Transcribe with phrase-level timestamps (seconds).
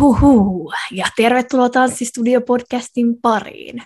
[0.00, 0.72] Uhuhuhuhu.
[0.92, 3.82] Ja tervetuloa Tanssistudio-podcastin pariin.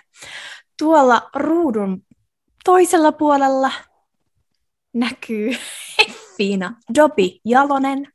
[0.79, 2.01] Tuolla ruudun
[2.65, 3.71] toisella puolella
[4.93, 5.49] näkyy
[6.07, 8.07] Effiina Dobi Jalonen.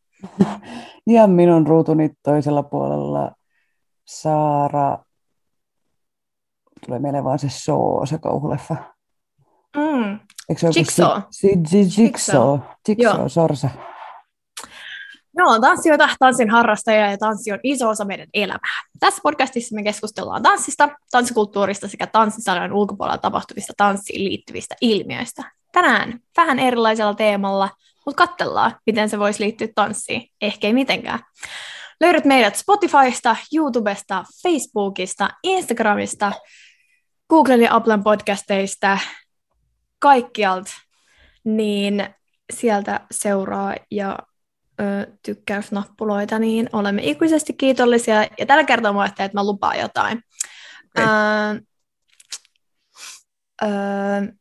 [1.07, 3.33] Ja minun ruutuni toisella puolella
[4.05, 4.99] Saara,
[6.87, 8.77] tulee mieleen vaan se Show, se kauhuleffa.
[9.77, 10.21] Mm.
[10.49, 11.23] Eikö se Jigsaw.
[11.30, 13.29] Si- si- Jigsaw, Jigsaw, Joo.
[13.29, 13.69] Sorsa.
[15.38, 18.83] Me ollaan tanssijoita, tanssin harrastajia ja tanssi on iso osa meidän elämää.
[19.01, 25.52] Tässä podcastissa me keskustellaan tanssista, tanssikulttuurista sekä tanssisarjan ulkopuolella tapahtuvista tanssiin liittyvistä ilmiöistä.
[25.73, 27.71] Tänään vähän erilaisella teemalla,
[28.07, 30.29] mutta katsellaan, miten se voisi liittyä tanssiin.
[30.40, 31.18] Ehkä ei mitenkään.
[32.01, 36.32] Löydät meidät Spotifysta, YouTubesta, Facebookista, Instagramista,
[37.30, 38.98] Googlen ja Applen podcasteista,
[39.98, 40.70] kaikkialta,
[41.45, 42.09] niin
[42.52, 44.18] sieltä seuraa ja
[44.80, 48.23] ö, tykkäysnappuloita, niin olemme ikuisesti kiitollisia.
[48.38, 50.23] Ja tällä kertaa mä että mä lupaan jotain.
[50.87, 51.04] Okei.
[51.07, 51.60] Öö,
[53.62, 54.32] öö,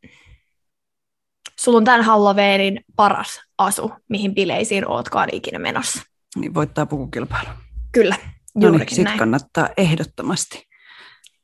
[1.60, 6.02] sulla on tämän Halloweenin paras asu, mihin bileisiin ootkaan ikinä menossa.
[6.36, 7.48] Niin voittaa pukukilpailu.
[7.92, 8.16] Kyllä,
[8.54, 9.18] No niin, sit näin.
[9.18, 10.62] kannattaa ehdottomasti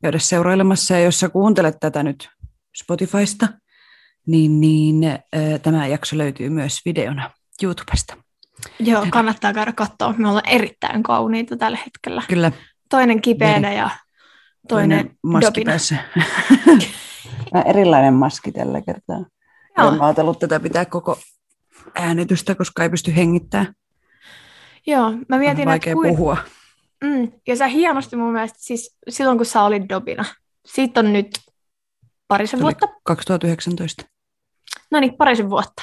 [0.02, 0.94] käydä seurailemassa.
[0.94, 2.28] Ja jos sä kuuntelet tätä nyt
[2.76, 3.48] Spotifysta,
[4.26, 5.20] niin, niin äh,
[5.62, 7.30] tämä jakso löytyy myös videona
[7.62, 8.16] YouTubesta.
[8.78, 10.14] Joo, kannattaa käydä katsoa.
[10.18, 12.22] Me ollaan erittäin kauniita tällä hetkellä.
[12.28, 12.52] Kyllä,
[12.90, 13.90] Toinen kipeänä ja
[14.68, 15.70] toinen, maski dopina.
[15.70, 15.96] päässä.
[17.70, 19.24] Erilainen maski tällä kertaa.
[19.78, 19.88] Joo.
[19.88, 21.18] Olen ajatellut tätä pitää koko
[21.94, 23.74] äänitystä, koska ei pysty hengittämään.
[24.86, 26.36] Joo, mä On mietin, että vaikea kuin, puhua.
[27.04, 30.24] Mm, ja sä hienosti mun mielestä, siis silloin kun sä olit Dobina,
[30.66, 31.38] siitä on nyt
[32.28, 34.04] parisen Se oli vuotta, 2019.
[34.90, 35.82] no niin, parisen vuotta.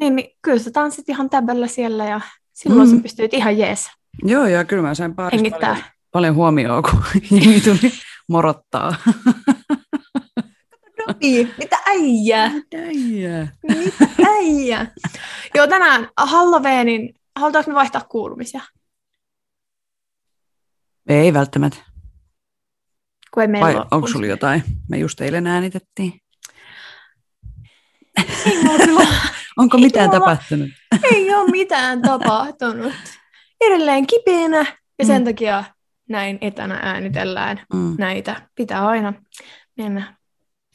[0.00, 2.20] Niin, niin kyllä sä tanssit ihan täbällä siellä ja
[2.52, 2.96] silloin mm.
[2.96, 3.90] Sä pystyit ihan jees
[4.24, 5.68] Joo, joo, kyllä mä sain parissa hengittää.
[5.70, 7.92] paljon, paljon huomioon, kun jengi tuli
[8.28, 8.94] morottaa.
[10.98, 12.50] Dobi, mitä äijää?
[12.74, 13.48] Äijä.
[13.68, 14.86] Mitä äijää?
[15.54, 18.60] Joo, tänään Halloweenin, halutaanko me vaihtaa kuulumisia?
[21.08, 21.78] Ei välttämättä.
[23.34, 24.62] Kun ei meillä Vai ole onko sulla jotain?
[24.88, 26.20] Me just eilen äänitettiin.
[28.46, 29.04] Ei mulla
[29.56, 30.68] Onko Ei mitään mulla- tapahtunut?
[31.12, 32.92] ei ole mitään tapahtunut.
[33.60, 34.66] Edelleen kipeänä
[34.98, 35.24] ja sen Mm.
[35.24, 35.64] takia
[36.08, 37.94] näin etänä äänitellään Mm.
[37.98, 38.48] näitä.
[38.54, 39.12] Pitää aina
[39.76, 40.16] mennä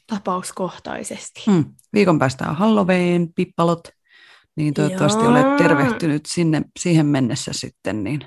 [0.06, 1.42] tapauskohtaisesti.
[1.46, 1.64] Mm.
[1.92, 3.88] Viikon päästä on Halloween, pippalot.
[4.56, 5.30] Niin toivottavasti Joo.
[5.30, 8.20] olet tervehtynyt sinne, siihen mennessä sitten, niin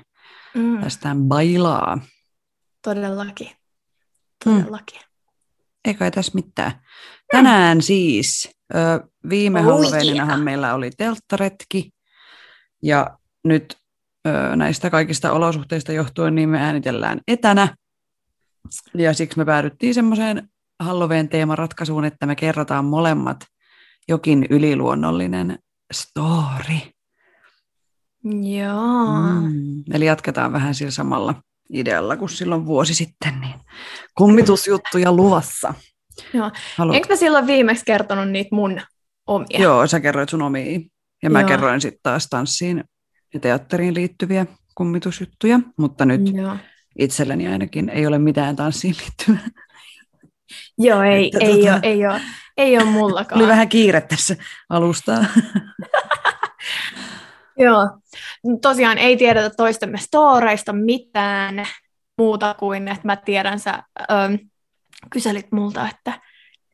[0.54, 1.98] Mm, päästään bailaa.
[2.82, 3.50] todellakin.
[4.46, 4.52] Mm.
[4.62, 5.00] Todellakin.
[5.84, 6.72] Ei kai tässä mitään.
[7.32, 10.44] Tänään siis, ö, viime Oh Halloweeninahan yeah.
[10.44, 11.90] meillä oli telttaretki,
[12.82, 13.76] ja nyt
[14.26, 17.76] ö, näistä kaikista olosuhteista johtuen niin me äänitellään etänä.
[18.94, 20.48] Ja siksi me päädyttiin semmoiseen
[20.82, 23.46] Halloween-teemaratkaisuun, että me kerrotaan molemmat
[24.08, 25.58] jokin yliluonnollinen
[25.92, 26.78] story.
[28.58, 29.40] Joo.
[29.40, 29.82] Mm.
[29.92, 31.34] Eli jatketaan vähän sillä samalla
[31.72, 33.54] idealla kuin silloin vuosi sitten, niin
[34.14, 35.74] kummitusjuttuja luvassa.
[36.34, 36.50] Joo.
[36.76, 38.80] Halu- Enkö mä silloin viimeksi kertonut niitä mun
[39.26, 39.60] omia?
[39.60, 40.90] Joo, sä kerroit sun omiin.
[41.22, 41.48] Ja mä Joo.
[41.48, 42.84] kerroin sitten taas tanssiin
[43.34, 46.56] ja teatteriin liittyviä kummitusjuttuja, mutta nyt Joo.
[46.98, 49.48] itselleni ainakin ei ole mitään tanssiin liittyvää.
[50.78, 52.20] Joo, ei, Että ei, tota- ole, ei, ole,
[52.56, 53.40] ei ole mullakaan.
[53.40, 54.36] Oli vähän kiire tässä
[54.70, 55.24] alustaa.
[57.58, 57.98] Joo.
[58.62, 61.66] Tosiaan ei tiedetä toistemme storeista mitään
[62.18, 64.34] muuta kuin, että mä tiedän, sä ähm,
[65.10, 66.20] kyselit multa, että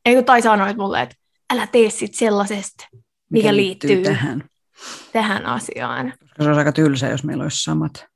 [0.07, 1.17] eikö tai sanoit mulle, että
[1.53, 2.89] älä tee sit sellaisesta,
[3.31, 4.45] mikä liittyy tähän.
[5.13, 6.13] tähän asiaan.
[6.21, 8.07] Koska se olisi aika tylsä, jos meillä olisi samat.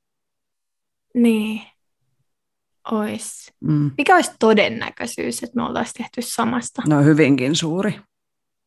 [1.15, 1.63] Niin,
[2.91, 3.53] ois.
[3.61, 3.91] Mm.
[3.99, 6.83] Mikä olisi todennäköisyys, että me oltaisiin tehty samasta?
[6.89, 8.01] No hyvinkin suuri.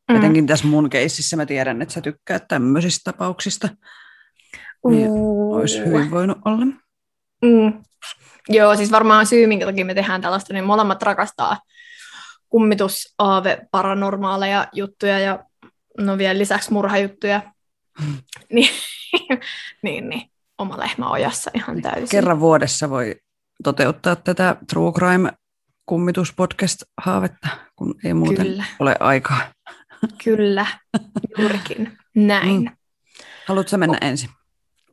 [0.09, 0.15] Mm.
[0.15, 3.69] Etenkin tässä mun keississä mä tiedän, että sä tykkäät tämmöisistä tapauksista.
[4.89, 5.09] Niin.
[5.51, 6.65] Olisi hyvin voinut olla.
[7.41, 7.83] Mm.
[8.49, 11.59] Joo, siis varmaan syy, minkä takia me tehdään tällaista, niin molemmat rakastaa
[12.49, 15.39] kummitus, aave, paranormaaleja juttuja ja
[15.97, 17.41] no vielä lisäksi murhajuttuja.
[18.53, 18.69] Niin,
[19.81, 20.21] niin, niin,
[20.57, 22.09] oma lehmä ojassa ihan täysin.
[22.09, 23.15] Kerran vuodessa voi
[23.63, 25.31] toteuttaa tätä True Crime
[25.85, 29.39] kummituspodcast-haavetta, kun ei muuten Kyllä, ole aikaa.
[30.23, 30.65] kyllä,
[31.37, 32.61] juurikin näin.
[32.61, 32.77] Mm.
[33.47, 34.29] Haluatko mennä ensin?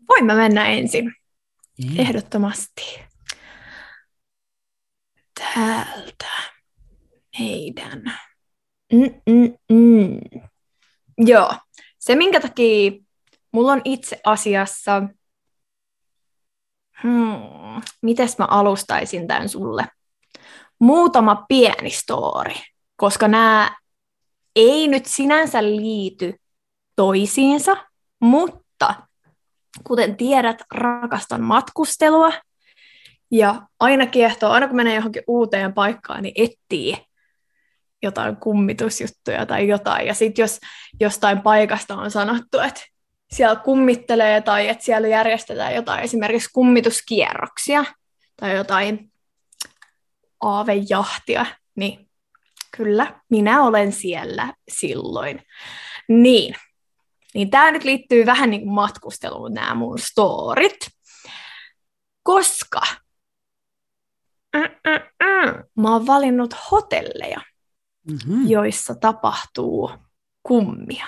[0.08, 1.14] Voin mä mennä ensin,
[1.84, 1.99] Mm.
[1.99, 3.00] ehdottomasti.
[5.43, 6.31] Täältä
[7.39, 8.03] meidän.
[8.93, 10.21] Mm-mm-mm.
[11.19, 11.55] Joo,
[11.99, 12.93] se minkä takia
[13.53, 15.03] mulla on itse asiassa
[17.03, 19.87] hmm, mites mä alustaisin tämän sulle?
[20.79, 22.55] Muutama pieni story,
[22.97, 23.77] koska nämä
[24.56, 26.35] ei nyt sinänsä liity
[26.97, 27.77] toisiinsa,
[28.21, 28.95] mutta
[29.85, 32.33] kuten tiedät, rakastan matkustelua
[33.32, 36.96] ja aina kiehtoo, aina kun menee johonkin uuteen paikkaan, niin etsii
[38.02, 40.06] jotain kummitusjuttuja tai jotain.
[40.06, 40.61] Ja sitten jos
[41.00, 42.81] jostain paikasta on sanottu, että
[43.32, 47.84] siellä kummittelee tai että siellä järjestetään jotain esimerkiksi kummituskierroksia
[48.37, 49.12] tai jotain
[50.40, 51.46] aavejahtia,
[51.76, 52.11] niin
[52.76, 55.43] kyllä, minä olen siellä silloin.
[56.08, 56.55] Niin,
[57.35, 60.78] niin tämä nyt liittyy vähän niin kuin matkusteluun nämä mun storit,
[62.23, 62.81] koska
[64.56, 65.64] Mm-mm-mm.
[65.76, 67.40] mä oon valinnut hotelleja,
[68.10, 68.49] mm-hmm.
[68.49, 69.90] joissa tapahtuu
[70.43, 71.06] kummia.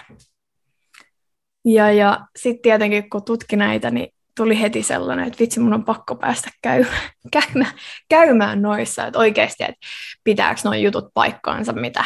[1.65, 5.85] Ja, ja sitten tietenkin kun tutki näitä, niin tuli heti sellainen, että vitsi, mun on
[5.85, 7.73] pakko päästä käymään, käymään,
[8.09, 9.87] käymään noissa, että oikeasti, että
[10.25, 12.05] pitääkö noin jutut paikkaansa, mitä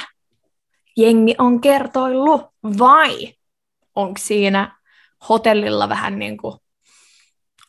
[0.96, 2.42] jengi on kertoillut,
[2.78, 3.34] vai
[3.94, 4.78] onko siinä
[5.28, 6.58] hotellilla vähän niin kuin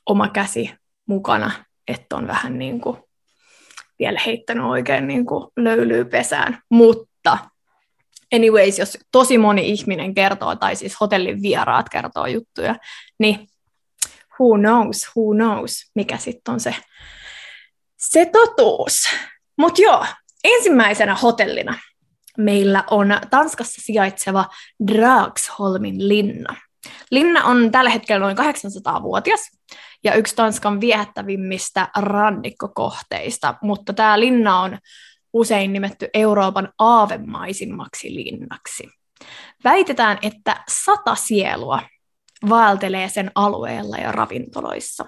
[0.06, 0.74] oma käsi
[1.06, 1.51] mukana,
[1.88, 2.98] että on vähän niin kuin
[4.00, 7.38] vielä heittänyt oikein niin kuin löylyy pesään, mutta
[8.36, 12.75] anyways, jos tosi moni ihminen kertoo, tai siis hotellin vieraat kertoo juttuja,
[13.19, 13.48] niin
[14.40, 16.75] who knows, who knows, mikä sitten on se,
[17.98, 19.04] se totuus.
[19.57, 20.06] Mutta joo,
[20.44, 21.78] ensimmäisenä hotellina
[22.38, 24.45] meillä on Tanskassa sijaitseva
[24.88, 26.56] Dragsholmin linna.
[27.12, 29.40] Linna on tällä hetkellä noin 800-vuotias
[30.04, 34.78] ja yksi Tanskan viehättävimmistä rannikkokohteista, mutta tämä linna on
[35.34, 38.90] usein nimetty Euroopan aavemaisimmaksi linnaksi.
[39.64, 41.81] Väitetään, että sata sielua
[42.50, 45.06] vaeltelee sen alueella ja ravintoloissa.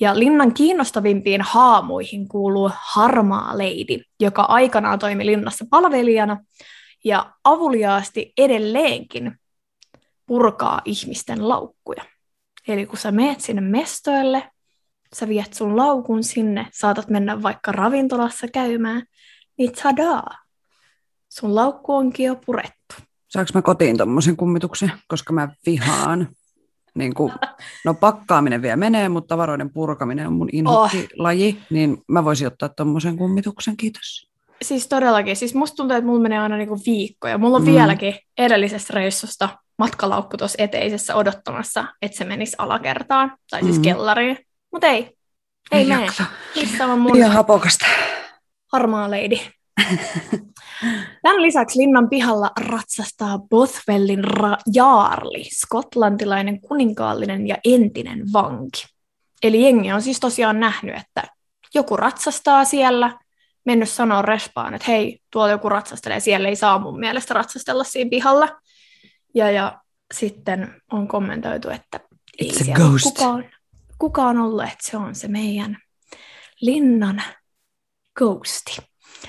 [0.00, 6.38] Ja linnan kiinnostavimpiin haamuihin kuuluu harmaa leidi, joka aikanaan toimi linnassa palvelijana
[7.04, 9.38] ja avuliaasti edelleenkin
[10.26, 12.04] purkaa ihmisten laukkuja.
[12.68, 14.50] Eli kun sä meet sinne mestoille,
[15.14, 19.02] sä viet sun laukun sinne, saatat mennä vaikka ravintolassa käymään,
[19.58, 20.38] niin tadaa,
[21.28, 22.94] sun laukku onkin jo purettu.
[23.28, 26.28] Saanko mä kotiin tuommoisen kummituksen, koska mä vihaan.
[26.94, 27.32] Niin kuin,
[27.84, 31.66] no pakkaaminen vielä menee, mutta tavaroiden purkaminen on mun inhokkilaji, oh.
[31.70, 34.30] niin mä voisin ottaa tuommoisen kummituksen, kiitos.
[34.62, 37.38] Siis todellakin, siis musta tuntuu, että mulla menee aina niinku viikkoja.
[37.38, 37.70] Mulla on mm.
[37.70, 43.82] vieläkin edellisestä reissusta matkalaukku tuossa eteisessä odottamassa, että se menisi alakertaan, tai siis mm.
[43.82, 44.38] kellariin.
[44.72, 45.16] Mutta ei,
[45.72, 46.06] ei, ei mene.
[46.56, 47.86] Missä on mun Liian hapokasta.
[48.72, 49.40] harmaa leidi.
[51.22, 58.86] Tämän lisäksi linnan pihalla ratsastaa Bothwellin ra- jaarli, skotlantilainen kuninkaallinen ja entinen vanki.
[59.42, 61.22] Eli jengi on siis tosiaan nähnyt, että
[61.74, 63.18] joku ratsastaa siellä,
[63.66, 68.10] mennyt sanoa respaan, että hei, tuolla joku ratsastelee, siellä ei saa mun mielestä ratsastella siinä
[68.10, 68.48] pihalla.
[69.36, 69.80] Ja, ja
[70.14, 72.00] sitten on kommentoitu, että
[72.38, 73.04] ei It's siellä ghost.
[73.04, 73.44] kukaan,
[73.98, 75.78] kukaan ollut, että se on se meidän
[76.60, 77.22] linnan
[78.18, 78.76] ghosti.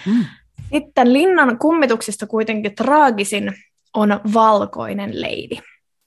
[0.06, 0.26] Mm.
[0.74, 3.54] Sitten linnan kummituksista kuitenkin traagisin
[3.94, 5.60] on valkoinen leidi.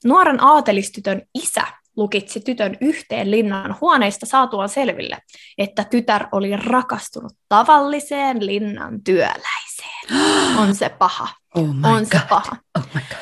[0.05, 1.63] Nuoren aatelistytön isä
[1.97, 5.19] lukitsi tytön yhteen linnan huoneista saatuaan selville,
[5.59, 10.19] että tytär oli rakastunut tavalliseen linnan työläiseen.
[10.61, 11.29] On se paha.
[11.55, 12.05] Oh on God.
[12.05, 12.57] se paha.
[12.79, 13.20] Oh my God.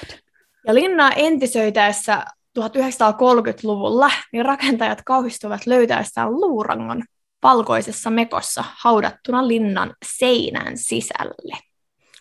[0.69, 2.25] Ja linnaa entisöitäessä
[2.59, 7.03] 1930-luvulla niin rakentajat kauhistuvat löytäessään luurangon
[7.43, 11.59] valkoisessa mekossa haudattuna linnan seinän sisälle.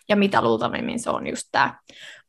[0.10, 1.80] Ja mitä luultavimmin se on just tämä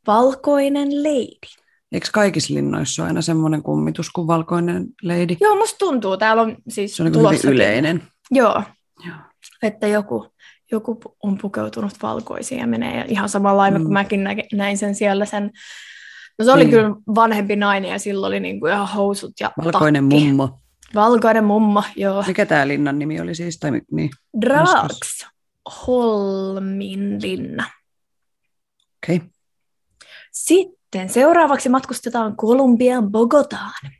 [0.06, 1.48] valkoinen leidi.
[1.92, 5.37] Eikö kaikissa linnoissa ole aina semmoinen kummitus kuin valkoinen leidi?
[5.40, 6.16] Joo, musta tuntuu.
[6.16, 8.02] Täällä on siis Se on niin hyvin yleinen.
[8.30, 8.62] Joo,
[9.06, 9.16] Joo.
[9.62, 10.26] että joku,
[10.72, 13.84] joku on pukeutunut valkoisiin ja menee ihan samalla lailla, mm.
[13.84, 15.50] kun mäkin nä- näin sen siellä sen
[16.38, 16.71] No se oli Niin.
[16.71, 20.25] kyllä vanhempi nainen ja sillä oli niinku ihan housut ja Valkoinen takki.
[20.25, 20.59] mummo.
[20.95, 22.25] Valkoinen mummo, joo.
[22.26, 23.59] Mikä tämä linnan nimi oli siis?
[23.59, 24.11] Tai, niin.
[24.40, 25.26] Drags
[25.87, 27.64] Holmin linna.
[29.04, 29.16] Okei.
[29.16, 29.28] Okay.
[30.33, 33.90] Sitten seuraavaksi matkustetaan Kolumbian Bogotaan.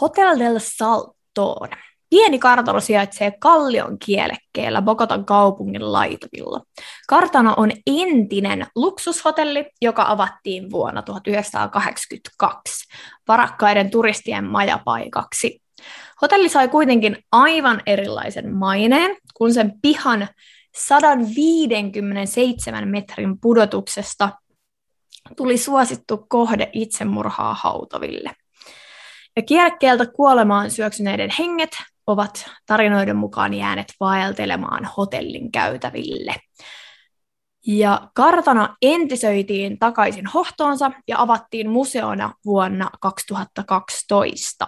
[0.00, 1.68] Hotel del Salton.
[2.10, 6.60] Pieni kartano sijaitsee Kallion kielekkeellä Bogotan kaupungin laitavilla.
[7.08, 12.86] Kartano on entinen luksushotelli, joka avattiin vuonna 1982
[13.28, 15.62] varakkaiden turistien majapaikaksi.
[16.22, 20.28] Hotelli sai kuitenkin aivan erilaisen maineen, kun sen pihan
[20.76, 24.30] 157 metrin pudotuksesta
[25.36, 28.30] tuli suosittu kohde itsemurhaa hautaville.
[29.36, 31.70] Ja kielekkeeltä kuolemaan syöksyneiden henget
[32.10, 36.34] ovat tarinoiden mukaan jääneet vaeltelemaan hotellin käytäville.
[37.66, 44.66] Ja kartano entisöitiin takaisin hohtoonsa ja avattiin museona vuonna 2012.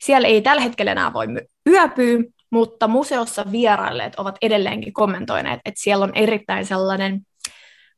[0.00, 1.26] Siellä ei tällä hetkellä enää voi
[1.68, 2.18] yöpyä,
[2.50, 7.20] mutta museossa vierailleet ovat edelleenkin kommentoineet, että siellä on erittäin sellainen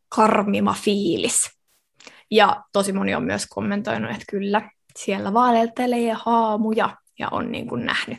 [0.08, 1.50] karmima fiilis.
[2.30, 7.87] Ja tosi moni on myös kommentoinut, että kyllä, siellä vaeltelee haamuja ja on niin kuin
[7.87, 8.18] nähnyt,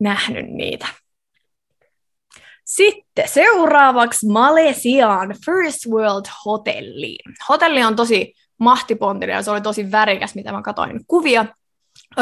[0.00, 0.86] nähnyt niitä.
[2.64, 7.34] Sitten seuraavaksi Malesiaan First World Hotelliin.
[7.48, 11.46] Hotelli on tosi mahtipontinen ja se oli tosi värikäs, mitä mä katsoin kuvia.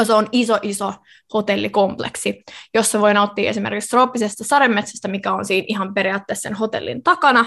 [0.03, 0.93] Se on iso, iso
[1.33, 2.43] hotellikompleksi,
[2.73, 7.45] jossa voi nauttia esimerkiksi trooppisesta sademetsästä, mikä on siinä ihan periaatteessa sen hotellin takana.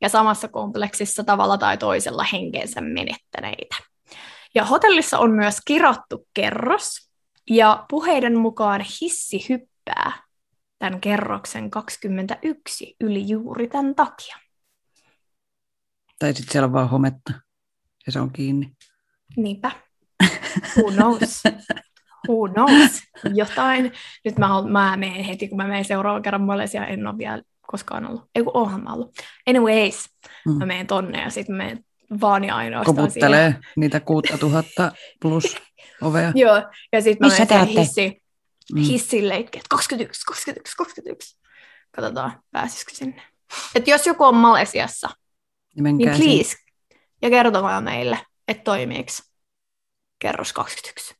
[0.00, 3.76] ja samassa kompleksissa tavalla tai toisella henkeensä menettäneitä.
[4.54, 7.10] Ja hotellissa on myös kirottu kerros,
[7.50, 10.12] ja puheiden mukaan hissi hyppää
[10.78, 14.36] tämän kerroksen 21 yli juuri tämän takia.
[16.18, 17.32] Tai sitten siellä on vaan hometta,
[18.06, 18.72] ja se on kiinni.
[19.36, 19.70] Niinpä.
[20.76, 21.42] Who knows?
[22.28, 22.90] Who knows?
[23.34, 23.92] Jotain.
[24.24, 28.06] Nyt mä, mä menen heti, kun mä menen seuraavan kerran Malesia, en ole vielä koskaan
[28.06, 28.30] ollut.
[28.34, 29.16] Ei kun oonhan mä ollut.
[29.46, 30.04] Anyways,
[30.46, 30.52] mm.
[30.52, 31.84] mä menen tonne ja sitten menen
[32.20, 33.62] vaan ja ainoastaan Koputtelee siihen.
[33.76, 35.56] niitä kuutta tuhatta plus
[36.02, 36.32] ovea.
[36.34, 38.22] Joo, ja sitten mä menen hissi,
[38.72, 38.80] mm.
[38.80, 41.38] hissin leikki, että 21, 21, 21.
[41.90, 43.22] Katsotaan, pääsisikö sinne.
[43.74, 45.10] Että jos joku on Malesiassa,
[45.80, 46.56] niin, niin please,
[47.22, 48.18] ja kertokaa meille,
[48.48, 49.12] että toimiiko
[50.18, 51.14] kerros 21.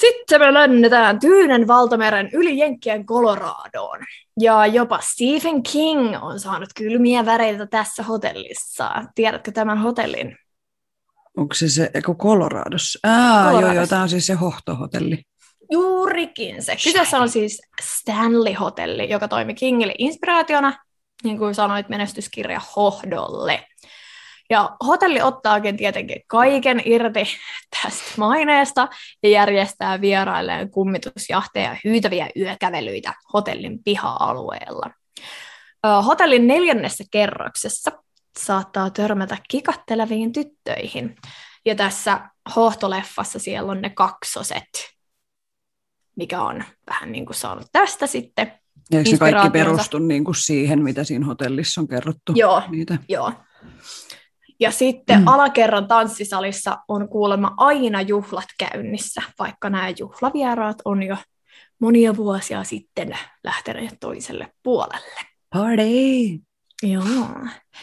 [0.00, 3.98] Sitten me lennetään Tyynen valtameren yli Jenkkien Coloradoon.
[4.40, 8.90] Ja jopa Stephen King on saanut kylmiä väreitä tässä hotellissa.
[9.14, 10.36] Tiedätkö tämän hotellin?
[11.36, 12.98] Onko se se, eikö Coloradossa?
[13.02, 15.22] Ah, joo, joo, tämä on siis se hohtohotelli.
[15.72, 16.76] Juurikin se.
[16.84, 20.84] Kyseessä on siis Stanley-hotelli, joka toimi Kingille inspiraationa,
[21.24, 23.66] niin kuin sanoit, menestyskirja Hohdolle.
[24.50, 27.24] Ja hotelli ottaakin tietenkin kaiken irti
[27.82, 28.88] tästä maineesta
[29.22, 34.90] ja järjestää vierailleen kummitusjahteja ja hyytäviä yökävelyitä hotellin piha-alueella.
[36.06, 37.90] Hotellin neljännessä kerroksessa
[38.38, 41.16] saattaa törmätä kikatteleviin tyttöihin.
[41.66, 44.68] Ja tässä hohtoleffassa siellä on ne kaksoset,
[46.16, 48.52] mikä on vähän niin kuin saanut tästä sitten
[48.92, 52.32] Eikö se kaikki perustu niin kuin siihen, mitä siinä hotellissa on kerrottu?
[52.34, 52.98] Joo, niitä?
[53.08, 53.32] joo.
[54.60, 55.28] Ja sitten mm.
[55.28, 61.16] alakerran tanssisalissa on kuulemma aina juhlat käynnissä, vaikka nämä juhlavieraat on jo
[61.80, 65.20] monia vuosia sitten lähteneet toiselle puolelle.
[65.50, 65.82] Party!
[66.82, 67.28] Joo.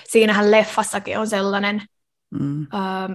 [0.08, 1.82] Siinähän leffassakin on sellainen,
[2.40, 2.62] mm.
[2.62, 3.14] ähm,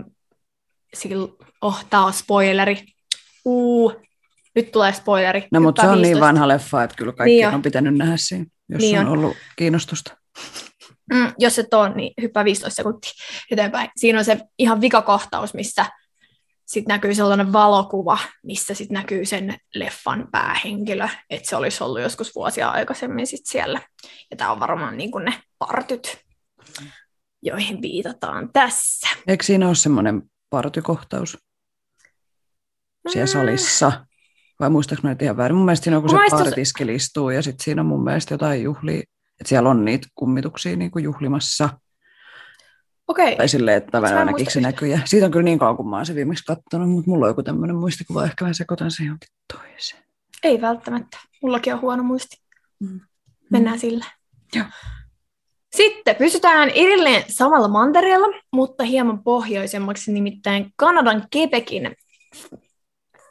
[1.00, 1.22] sil,
[1.62, 2.84] oh, tämä on spoileri.
[3.44, 3.92] Uu,
[4.54, 5.48] nyt tulee spoileri.
[5.52, 6.14] No, mutta se on 15.
[6.14, 7.54] niin vanha leffa, että kyllä kaikki niin on.
[7.54, 10.16] on pitänyt nähdä siinä, jos niin on, on ollut kiinnostusta.
[11.10, 13.10] Mm, jos et ole, niin hyppää 15 sekuntia
[13.50, 13.90] eteenpäin.
[13.96, 15.86] Siinä on se ihan vikakohtaus, missä
[16.66, 22.34] sitten näkyy sellainen valokuva, missä sitten näkyy sen leffan päähenkilö, että se olisi ollut joskus
[22.34, 23.80] vuosia aikaisemmin sit siellä.
[24.30, 26.18] Ja tämä on varmaan niin kuin ne partyt,
[27.42, 29.08] joihin viitataan tässä.
[29.26, 31.38] Eikö siinä ole semmoinen partykohtaus
[33.08, 33.32] siellä mm.
[33.32, 34.06] salissa?
[34.60, 35.56] Vai muistaaks mä nyt ihan väärin?
[35.56, 38.62] Mun mielestä siinä on, kun se partiskeli istuu ja sitten siinä on mun mielestä jotain
[38.62, 39.02] juhlia
[39.40, 41.68] että siellä on niitä kummituksia niin kuin juhlimassa.
[43.08, 43.36] Okei.
[43.36, 44.88] Tai silleen, että vähän ainakin se näkyy.
[44.88, 47.30] Ja siitä on kyllä niin kauan, kun mä oon se viimeksi katsonut, mutta mulla on
[47.30, 50.02] joku tämmöinen muistikuva, ehkä mä sekoitan se johonkin toiseen.
[50.44, 51.18] Ei välttämättä.
[51.42, 52.36] Mullakin on huono muisti.
[52.80, 53.00] Mm.
[53.50, 53.80] Mennään mm.
[53.80, 54.04] sillä.
[54.54, 54.66] Joo.
[55.76, 61.96] Sitten pysytään edelleen samalla mantereella, mutta hieman pohjoisemmaksi, nimittäin Kanadan Quebecin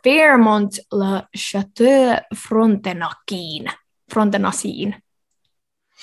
[0.04, 3.72] Fairmont la Chateau Frontenaciin.
[4.14, 4.96] Frontenasiin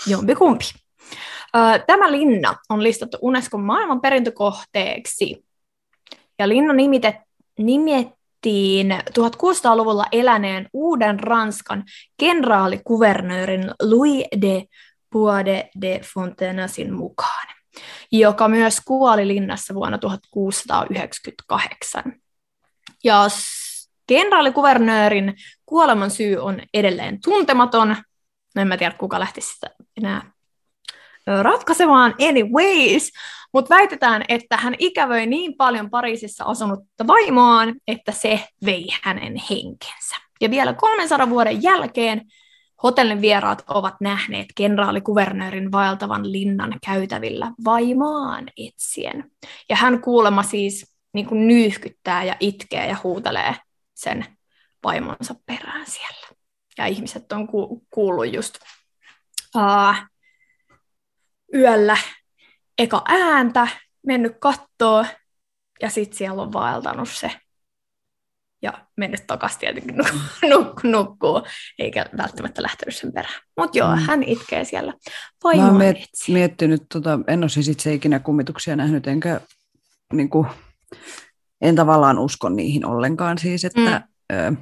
[0.06, 0.64] jompikumpi.
[1.86, 5.44] Tämä linna on listattu Unescon maailmanperintökohteeksi.
[6.38, 7.16] Ja linna nimitet,
[7.58, 11.84] nimettiin 1600-luvulla eläneen uuden Ranskan
[12.16, 14.64] kenraalikuvernöörin Louis de
[15.10, 17.46] Puade de Fontenasin mukaan.
[18.12, 22.12] joka myös kuoli linnassa vuonna 1698.
[23.04, 23.26] Ja
[24.06, 25.34] kenraalikuvernöörin
[25.66, 27.96] kuoleman syy on edelleen tuntematon.
[28.56, 30.32] No en mä tiedä, kuka lähti sitä enää
[31.26, 33.10] ratkaisemaan anyways,
[33.52, 40.16] mutta väitetään, että hän ikävöi niin paljon Pariisissa asunutta vaimoaan, että se vei hänen henkensä.
[40.40, 42.22] Ja vielä 300 vuoden jälkeen
[42.82, 49.30] hotellin vieraat ovat nähneet kenraalikuvernöörin vaeltavan linnan käytävillä vaimaan etsien.
[49.68, 53.54] Ja hän kuulemma siis niin kuin nyyhkyttää ja itkee ja huutelee
[53.94, 54.24] sen
[54.84, 56.25] vaimonsa perään siellä.
[56.78, 58.54] Ja ihmiset on ku- kuullut just
[59.56, 59.94] uh,
[61.54, 61.96] yöllä
[62.78, 63.68] eka ääntä,
[64.06, 65.04] mennyt kattoo
[65.82, 67.30] ja sitten siellä on vaeltanut se
[68.62, 71.42] ja mennyt takaisin tietenkin nuk- nuk- nukkuu,
[71.78, 73.40] eikä välttämättä lähtenyt sen perään.
[73.56, 74.02] Mutta joo, mm.
[74.02, 74.92] hän itkee siellä
[75.44, 79.40] Mä oon miet- miettinyt, tota, en ole siis itse ikinä kummituksia nähnyt, enkä
[80.12, 80.46] niin kuin,
[81.60, 84.02] en tavallaan usko niihin ollenkaan siis, että
[84.32, 84.36] mm.
[84.36, 84.52] ö,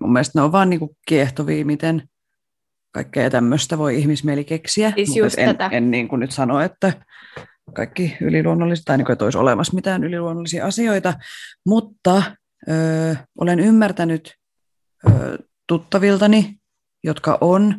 [0.00, 2.08] mun mielestä ne on vaan niin kuin kiehtovia, miten
[2.92, 4.92] kaikkea tämmöistä voi ihmismieli keksiä.
[4.94, 5.76] Siis just en, tätä.
[5.76, 6.92] en niin kuin nyt sano, että
[7.74, 11.14] kaikki yliluonnolliset, tai niin kuin, että olisi olemassa mitään yliluonnollisia asioita,
[11.66, 12.22] mutta
[12.68, 14.34] ö, olen ymmärtänyt
[15.10, 16.56] ö, tuttaviltani,
[17.04, 17.74] jotka on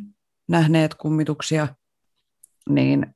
[0.48, 1.68] nähneet kummituksia,
[2.70, 3.16] niin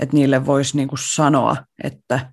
[0.00, 2.32] että niille voisi niin kuin sanoa, että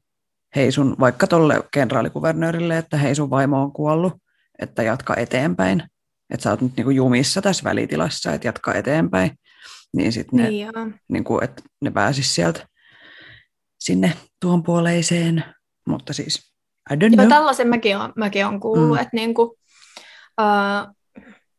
[0.56, 4.14] hei sun, vaikka tuolle kenraalikuvernöörille, että hei sun vaimo on kuollut,
[4.60, 5.84] että jatka eteenpäin.
[6.30, 9.32] Että sä oot nyt niin kuin jumissa tässä välitilassa, että jatka eteenpäin.
[9.96, 10.68] Niin sitten ne, Niin
[11.10, 12.68] niin että ne pääsis sieltä
[13.80, 15.44] sinne tuon puoleiseen.
[15.88, 16.54] Mutta siis,
[16.92, 17.28] I don't Joo, know.
[17.28, 19.02] tällaisen mäkin olen, mäkin olen kuullut, Mm.
[19.02, 19.42] että niinku,
[20.42, 20.96] uh,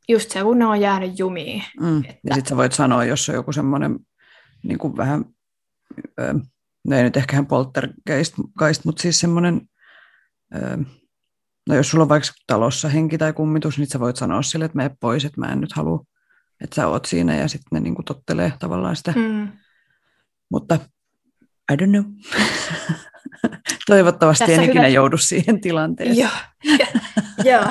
[0.08, 1.64] just se, kun ne on jäänyt jumiin.
[1.80, 1.98] Mm.
[1.98, 3.98] Että- Ja sitten sä voit sanoa, jos on joku semmoinen
[4.62, 5.24] niin kuin vähän,
[6.20, 6.34] ö,
[6.88, 9.60] no ei nyt ehkä poltergeist, geist, mutta siis semmoinen,
[11.68, 14.76] no jos sulla on vaikka talossa henki tai kummitus, niin sä voit sanoa sille, että
[14.76, 16.04] mene pois, että mä en nyt halua,
[16.60, 19.12] että sä oot siinä ja sitten ne niin kuin tottelee tavallaan sitä.
[19.16, 19.48] Mm.
[20.50, 20.78] Mutta
[21.72, 22.04] I don't know.
[23.86, 26.78] Toivottavasti Tässä en ikinä hyvä- joudu siihen tilanteeseen, Joo,
[27.44, 27.64] joo,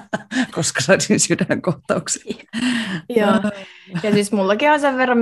[0.54, 2.22] koska saisin sydänkohtauksen.
[3.08, 3.32] joo.
[4.02, 5.18] Ja siis mullakin on sen verran,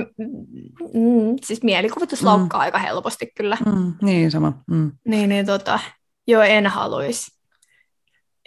[0.94, 2.26] mm, siis mielikuvitus Mm.
[2.26, 3.56] laukkaa aika helposti kyllä.
[3.66, 4.62] Mm, niin sama.
[4.70, 4.92] Mm.
[5.08, 5.78] Niin, niin tota,
[6.26, 7.37] joo, en haluaisi.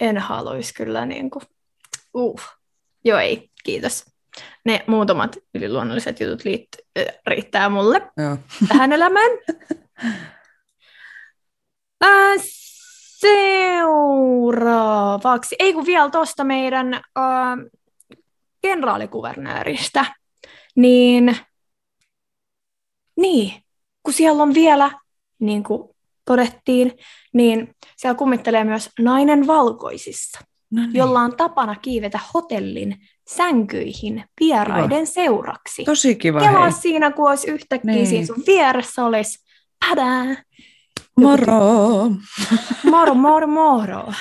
[0.01, 1.43] En haluaisi kyllä niin kuin,
[2.13, 2.41] uh.
[3.03, 4.05] Joo, ei, kiitos.
[4.65, 8.37] Ne muutamat yliluonnolliset jutut liitty, äh, riittää mulle Joo.
[8.67, 9.31] tähän elämään.
[12.03, 12.37] Äh,
[13.19, 17.01] seuraavaksi, ei kun vielä tuosta meidän äh,
[18.61, 20.05] kenraalikuvernööristä,
[20.75, 21.37] niin,
[23.17, 23.63] niin,
[24.03, 24.91] kun siellä on vielä,
[25.39, 25.90] niin kuin
[26.25, 26.91] todettiin,
[27.33, 30.39] niin siellä kummittelee myös nainen valkoisissa,
[30.71, 30.95] No niin.
[30.95, 32.97] jolla on tapana kiivetä hotellin
[33.29, 35.83] sänkyihin vieraiden seuraksi.
[35.83, 36.39] Tosi kiva.
[36.39, 36.71] Kelaa hei.
[36.71, 38.07] siinä, kun olisi yhtäkkiä Niin.
[38.07, 39.39] siinä sun vieressä olisi
[39.89, 40.43] padää,
[41.19, 42.09] Moro!
[42.83, 44.13] moro, moro, moro.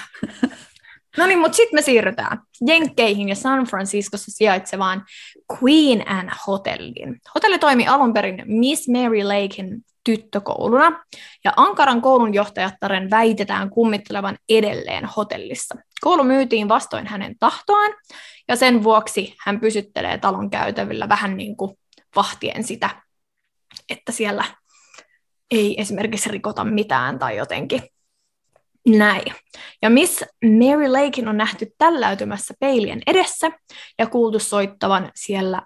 [1.18, 5.04] No niin, mutta sitten me siirrytään Jenkkeihin ja San Franciscossa sijaitsevaan
[5.52, 7.20] Queen Anne Hotelliin.
[7.34, 11.04] Hotelli toimi alun perin Miss Mary Lakein tyttökouluna,
[11.44, 15.74] ja Ankaran koulunjohtajattaren väitetään kummittelevan edelleen hotellissa.
[16.00, 17.94] Koulu myytiin vastoin hänen tahtoaan,
[18.48, 21.78] ja sen vuoksi hän pysyttelee talon käytävillä vähän niin kuin
[22.16, 22.90] vahtien sitä,
[23.88, 24.44] että siellä
[25.50, 27.82] ei esimerkiksi rikota mitään tai jotenkin
[28.88, 29.34] näin.
[29.82, 33.50] Ja Miss Mary Lakein on nähty tälläytymässä peilien edessä
[33.98, 35.62] ja kuultu soittavan siellä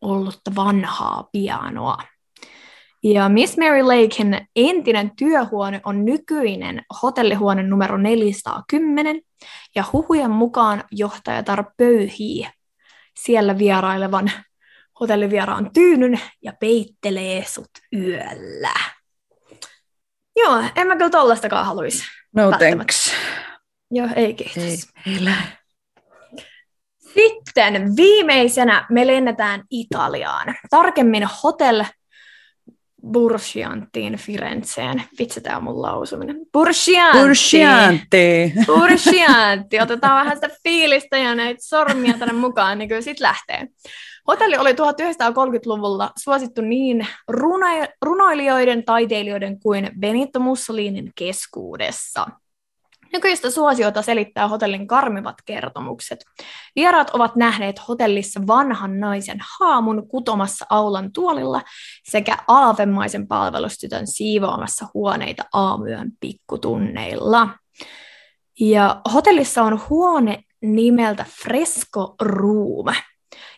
[0.00, 1.98] ollutta vanhaa pianoa.
[3.02, 9.20] Ja Miss Mary Lakein entinen työhuone on nykyinen hotellihuone numero 410,
[9.74, 12.48] ja huhujen mukaan johtajatar pöyhii
[13.20, 14.30] siellä vierailevan
[15.00, 18.74] hotellivieraan tyynyn ja peittelee sut yöllä.
[20.36, 22.04] Joo, en mä kyllä tollastakaan haluaisi.
[22.36, 23.12] No thanks.
[23.90, 24.56] Joo, ei kiitos.
[24.56, 25.48] Ei, ei lähe.
[27.14, 30.54] Sitten viimeisenä me lennetään Italiaan.
[30.70, 31.84] Tarkemmin Hotel
[33.12, 35.02] Burscianttiin Firenzeen.
[35.18, 36.36] Vitsi, tää on mun lausuminen.
[36.52, 37.18] Burscianti.
[37.18, 38.52] Burscianti.
[38.66, 39.80] Burscianti.
[39.80, 43.66] Otetaan vähän sitä fiilistä ja näitä sormia tänne mukaan, niin kyllä sit lähtee.
[44.28, 52.26] Hotelli oli 1930-luvulla suosittu niin runo- runoilijoiden, taiteilijoiden kuin Benito Mussolinin keskuudessa.
[53.12, 56.24] Nykyistä suosiota selittää hotellin karmivat kertomukset.
[56.76, 61.62] Vieraat ovat nähneet hotellissa vanhan naisen haamun kutomassa aulan tuolilla
[62.04, 67.48] sekä aavemaisen palvelustytön siivoamassa huoneita aamuyön pikkutunneilla.
[68.60, 72.94] Ja hotellissa on huone nimeltä Fresco Room.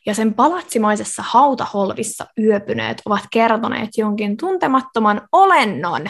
[0.06, 6.06] Ja sen palatsimaisessa hautaholvissa yöpyneet ovat kertoneet jonkin tuntemattoman olennon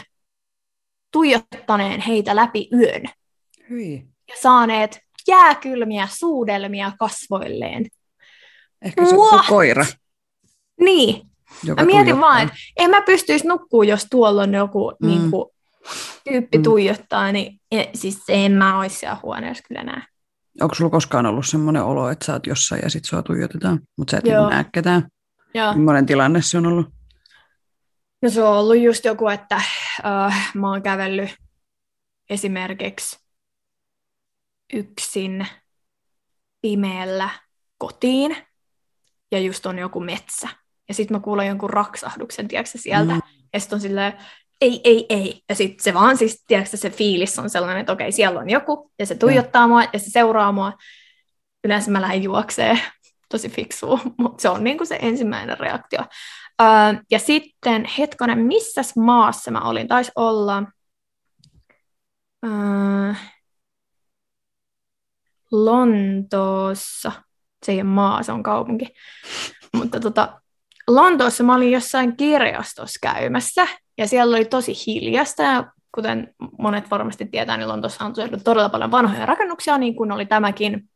[1.12, 3.19] tuijottaneen heitä läpi yön.
[3.70, 4.06] Hyi.
[4.28, 7.86] Ja saaneet jääkylmiä suudelmia kasvoilleen.
[8.82, 9.86] Ehkä se on koira.
[10.80, 11.22] Niin,
[11.64, 12.28] Joka mä mietin tuijottaa.
[12.30, 15.08] vaan, että en mä pystyisi nukkuu, jos tuolla on joku Mm.
[15.08, 15.44] niin kuin,
[16.24, 16.62] tyyppi Mm.
[16.62, 20.02] tuijottaa, niin e, siis en mä olisi siellä huoneessa kyllä näe.
[20.60, 24.10] Onko sulla koskaan ollut semmoinen olo, että sä oot jossain ja sit sua tuijotetaan, mutta
[24.10, 24.50] sä et niinku Joo.
[24.50, 25.08] näe ketään?
[25.54, 25.74] Joo.
[25.74, 26.86] Millainen tilanne se on ollut?
[28.22, 29.56] No se on ollut just joku, että
[30.04, 31.30] äh, mä oon kävellyt
[32.30, 33.19] esimerkiksi
[34.72, 35.46] yksin
[36.62, 37.30] pimeällä
[37.78, 38.36] kotiin
[39.32, 40.48] ja just on joku metsä.
[40.88, 43.12] Ja sitten mä kuulen jonkun raksahduksen, tiedätkö sieltä.
[43.12, 43.20] Mm.
[43.52, 44.12] Ja sitten on silleen,
[44.60, 45.42] ei, ei, ei.
[45.48, 48.92] Ja sitten se vaan siis, tiedätkö, se fiilis on sellainen, että okei, siellä on joku,
[48.98, 50.72] ja se tuijottaa mua, ja se seuraa mua.
[51.64, 52.80] Yleensä mä lähden juokseen,
[53.32, 56.00] tosi fiksua, mutta se on niin kuin se ensimmäinen reaktio.
[56.62, 56.68] Öö,
[57.10, 59.88] ja sitten, hetkonen, missäs maassa mä olin?
[59.88, 60.62] Taisi olla
[62.46, 63.14] öö,
[65.52, 67.12] Lontoossa.
[67.66, 68.86] Se ei ole maa, se on kaupunki.
[69.76, 70.40] Mutta tota,
[70.88, 77.26] Lontoossa mä olin jossain kirjastossa käymässä, ja siellä oli tosi hiljasta, ja kuten monet varmasti
[77.26, 80.88] tietää, niin Lontoossa on todella paljon vanhoja rakennuksia, niin kuin oli tämäkin.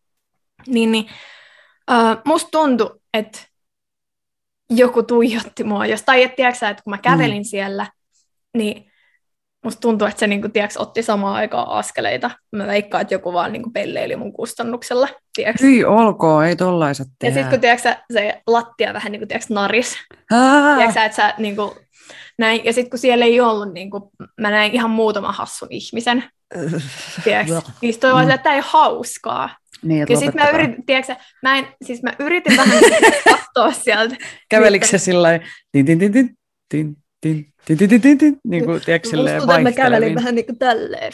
[0.66, 1.06] Niin, niin
[1.90, 3.38] äh, musta tuntui, että
[4.70, 7.44] joku tuijotti mua, jos, tai et, tiedätkö, että kun mä kävelin mm.
[7.44, 7.86] siellä,
[8.54, 8.92] niin
[9.64, 12.30] musta tuntuu, että se niin kuin, tiedätkö, otti samaan aikaan askeleita.
[12.56, 15.08] Mä veikkaan, että joku vaan niin kuin, pelleili mun kustannuksella.
[15.36, 15.64] Tiedätkö?
[15.64, 17.34] Hyi olkoon, ei tollaiset Ja tehdä.
[17.34, 19.96] sitten kun tiedätkö, sä, se lattia vähän niin kuin, tiedätkö, naris,
[20.94, 21.70] sä, että sä niin kuin,
[22.38, 24.02] näin, ja sitten kun siellä ei ollut, niin kuin,
[24.40, 26.24] mä näin ihan muutaman hassun ihmisen,
[27.24, 28.30] tiedätkö, niin toi Mm.
[28.30, 29.56] että tämä ei ole hauskaa.
[29.82, 32.78] Niin, Ja sitten mä yritin, tiedätkö, mä, en, siis mä yritin vähän
[33.30, 34.16] katsoa sieltä.
[34.48, 36.36] Kävelikö se sillä lailla, tin, tin, tin, tin,
[36.68, 39.74] tin, tin, tin, tin, tin, tin, tin, niin kuin, tiedätkö, Musta silleen että mä kävelin
[39.92, 40.14] vaihtelevin.
[40.14, 41.12] vähän niin kuin tälleen.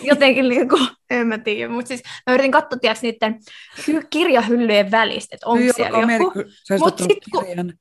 [0.10, 3.38] Jotenkin niin kuin, en mä tiedä, mutta siis mä yritin katsoa, tiedätkö, niiden
[3.80, 6.06] hy- kirjahyllyjen välistä, että onko siellä joku.
[6.06, 7.72] Meri, kun sä Mut ottanut sit kun- kirjan.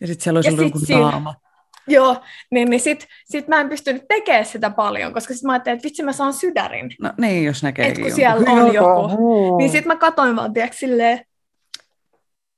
[0.00, 1.34] Ja sitten siellä olisi Ja ollut joku naama.
[1.88, 2.16] Joo,
[2.50, 5.86] niin, niin sit, sit mä en pystynyt tekemään sitä paljon, koska sit mä ajattelin, että
[5.86, 6.90] vitsi mä saan sydärin.
[7.00, 10.76] No niin, jos näkee Et kun siellä on joku, Niin sit mä katoin vaan, tiedätkö,
[10.76, 11.24] silleen,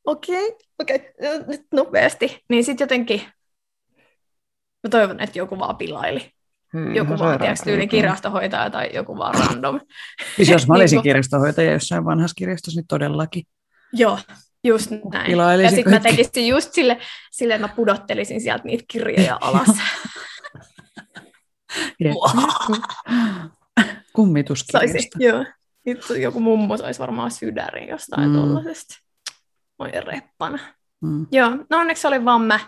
[0.05, 2.45] okei, okay, okei, okay, nyt nopeasti.
[2.49, 3.23] Niin sit jotenkin,
[4.83, 6.33] mä toivon, että joku vaan pilaili.
[6.95, 9.81] Joku vaan, tiedätkö, tyyli kirjastohoitaja tai joku vaan random.
[10.37, 13.45] Siis jos mä olisin Niinku- kirjastonhoitaja jossain vanhassa kirjastossa, niin todellakin.
[13.93, 14.19] Joo,
[14.65, 15.27] just näin.
[15.27, 16.99] Pilailisin Ja sitten mä tekisin just sille,
[17.33, 19.67] sille, että mä pudottelisin sieltä niitä kirjoja alas.
[22.03, 22.83] Saisi,
[24.13, 25.19] Kummituskirjasta.
[25.19, 25.45] joo.
[25.87, 28.37] Nyt joku mummo saisi varmaan sydärin jostain Mm.
[28.37, 28.41] mm.
[28.43, 28.95] tollasesta.
[29.79, 30.59] Oi reppana.
[31.01, 31.27] Mm.
[31.33, 32.61] Joo, no onneksi oli vaan mä.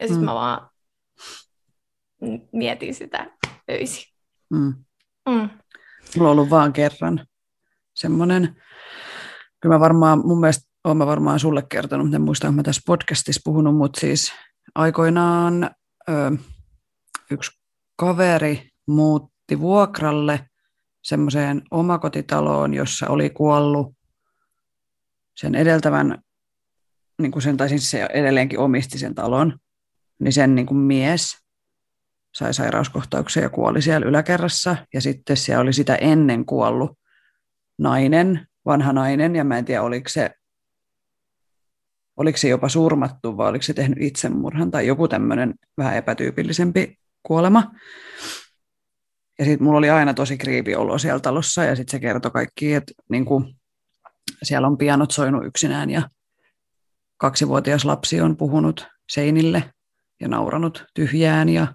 [0.00, 0.24] Ja sitten mm.
[0.24, 0.68] mä vaan
[2.52, 3.30] mietin sitä
[3.70, 4.04] öisin.
[4.50, 4.74] Mm.
[5.28, 5.48] Mm.
[6.16, 7.26] Mulla on ollut vaan kerran
[7.94, 8.62] semmoinen,
[9.60, 12.62] kyllä mä varmaan, mun mielestä olen mä varmaan sulle kertonut, mutta en muista, onko mä
[12.62, 14.32] tässä podcastissa puhunut, mutta siis
[14.74, 15.70] aikoinaan
[16.08, 16.12] ö,
[17.30, 17.50] yksi
[17.96, 20.48] kaveri muutti vuokralle
[21.02, 23.96] semmoiseen omakotitaloon, jossa oli kuollut
[25.36, 26.22] sen edeltävän,
[27.18, 29.58] niin kuin sen, tai siis se edelleenkin omisti sen talon,
[30.18, 31.43] niin sen niin kuin mies
[32.34, 34.76] sai sairauskohtauksen ja kuoli siellä yläkerrassa.
[34.94, 36.98] Ja sitten siellä oli sitä ennen kuollut
[37.78, 40.30] nainen, vanha nainen, ja mä en tiedä, oliko se,
[42.16, 47.70] oliko se jopa surmattu vai oliko se tehnyt itsemurhan tai joku tämmöinen vähän epätyypillisempi kuolema.
[49.38, 52.74] Ja sitten mulla oli aina tosi kriipi olo siellä talossa, ja sitten se kertoi kaikki,
[52.74, 53.56] että niin kuin,
[54.42, 56.08] siellä on pianot soinut yksinään, ja
[57.16, 59.74] kaksivuotias lapsi on puhunut seinille
[60.20, 61.74] ja nauranut tyhjään, ja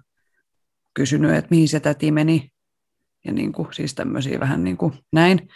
[0.94, 2.50] kysynyt, että mihin se täti meni,
[3.24, 5.48] ja niin kuin, siis tämmöisiä vähän niin kuin näin.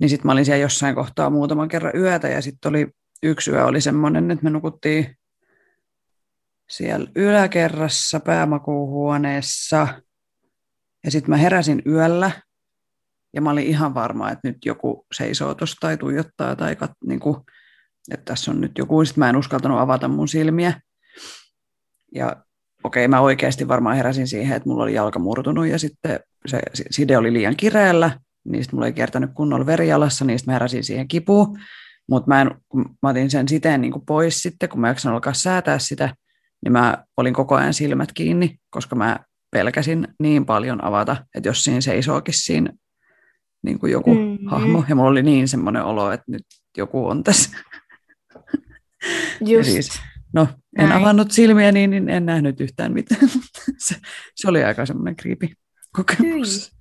[0.00, 2.86] Niin sitten mä olin siellä jossain kohtaa muutaman kerran yötä, ja sitten oli
[3.22, 5.16] yksi yö oli semmoinen, että me nukuttiin
[6.70, 9.88] siellä yläkerrassa päämakuuhuoneessa,
[11.04, 12.30] ja sitten mä heräsin yöllä,
[13.34, 17.20] ja mä olin ihan varma, että nyt joku seisoo tuossa tai tuijottaa, tai kat, niin
[17.20, 17.36] kuin,
[18.10, 19.04] että tässä on nyt joku.
[19.04, 20.80] Sitten mä en uskaltanut avata mun silmiä.
[22.14, 22.44] Ja
[22.86, 27.18] okei, mä oikeasti varmaan heräsin siihen, että mulla oli jalka murtunut ja sitten se side
[27.18, 28.10] oli liian kireällä
[28.48, 31.58] niistä mulla ei kiertänyt kunnolla verijalassa, niistä mä heräsin siihen kipuun.
[32.08, 32.50] Mutta mä, en,
[33.02, 36.14] mä otin sen siteen niin kuin pois sitten, kun mä jaksan alkaa säätää sitä,
[36.64, 39.18] niin mä olin koko ajan silmät kiinni, koska mä
[39.50, 42.72] pelkäsin niin paljon avata, että jos siinä seisookin siinä
[43.62, 44.46] niin kuin joku mm-hmm.
[44.46, 46.42] hahmo, ja mulla oli niin semmoinen olo, että nyt
[46.76, 47.50] joku on tässä.
[49.40, 49.70] Just.
[49.72, 50.00] Siis,
[50.32, 51.02] no, en Näin.
[51.02, 53.28] avannut silmiä, niin, niin en nähnyt yhtään mitään.
[53.78, 53.96] se,
[54.34, 55.54] se oli aika semmoinen kriipi
[55.92, 56.72] kokemus.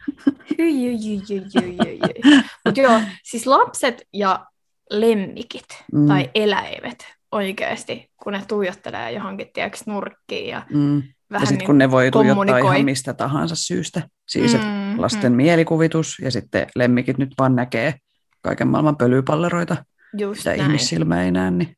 [0.58, 2.39] Hyi, hyi, hyi, hyi, hyi, hyi.
[2.65, 4.45] Mutta joo, siis lapset ja
[4.89, 6.08] lemmikit mm.
[6.08, 11.03] tai eläimet oikeasti, kun ne tuijottelee johonkin tiedätkö, nurkkiin ja mm.
[11.31, 14.01] vähän ja sitten niin kun ne voi tuijottaa ihan mistä tahansa syystä.
[14.27, 15.36] Siis mm, lasten mm.
[15.36, 17.93] mielikuvitus ja sitten lemmikit nyt vaan näkee
[18.41, 19.86] kaiken maailman pölypalleroita,
[20.17, 20.62] Just mitä näin.
[20.62, 21.51] ihmissilmä ei näe.
[21.51, 21.75] Niin...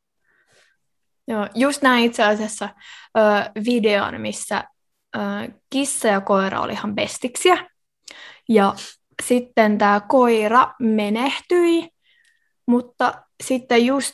[1.28, 2.70] Joo, just näin itse asiassa
[3.18, 3.22] ö,
[3.66, 4.64] videon, missä
[5.16, 5.20] ö,
[5.70, 7.58] kissa ja koira oli ihan bestiksiä.
[8.50, 8.74] Ja
[9.24, 11.90] sitten tämä koira menehtyi,
[12.66, 14.14] mutta sitten just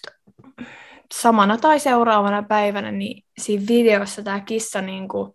[1.14, 5.32] samana tai seuraavana päivänä, niin siinä videossa tämä kissa niin kuin,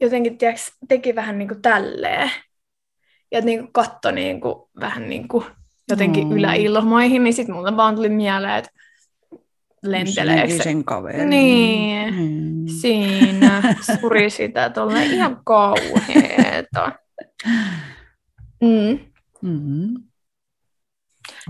[0.00, 2.30] jotenkin tiiäks, teki vähän niin kuin tälleen.
[3.32, 5.44] Ja niin kuin katsoi niin kuin, vähän niin kuin
[5.90, 6.32] jotenkin mm.
[6.32, 8.70] yläilmoihin, niin sitten mulle vaan tuli mieleen, että
[9.82, 11.26] lenteleekö sen kaveri.
[11.26, 12.66] Niin, mm.
[12.80, 13.62] siinä
[14.00, 16.92] suri sitä tuolla ihan kauheeta.
[18.60, 18.98] Mm.
[19.42, 19.94] Mm-hmm.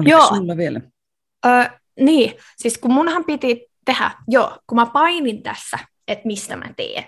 [0.00, 0.28] Oliko Joo.
[0.28, 0.80] sulla vielä?
[1.46, 6.64] Ö, niin, siis kun munhan piti tehdä, joo, kun mä painin tässä, että mistä mä
[6.76, 7.04] teen.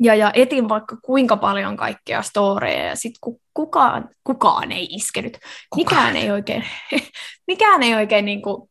[0.00, 5.38] Ja, ja etin vaikka kuinka paljon kaikkea storeja, ja sitten ku, kukaan, kukaan ei iskenyt.
[5.76, 6.64] Mikään ei oikein,
[7.46, 8.70] mikään ei oikein niin kuin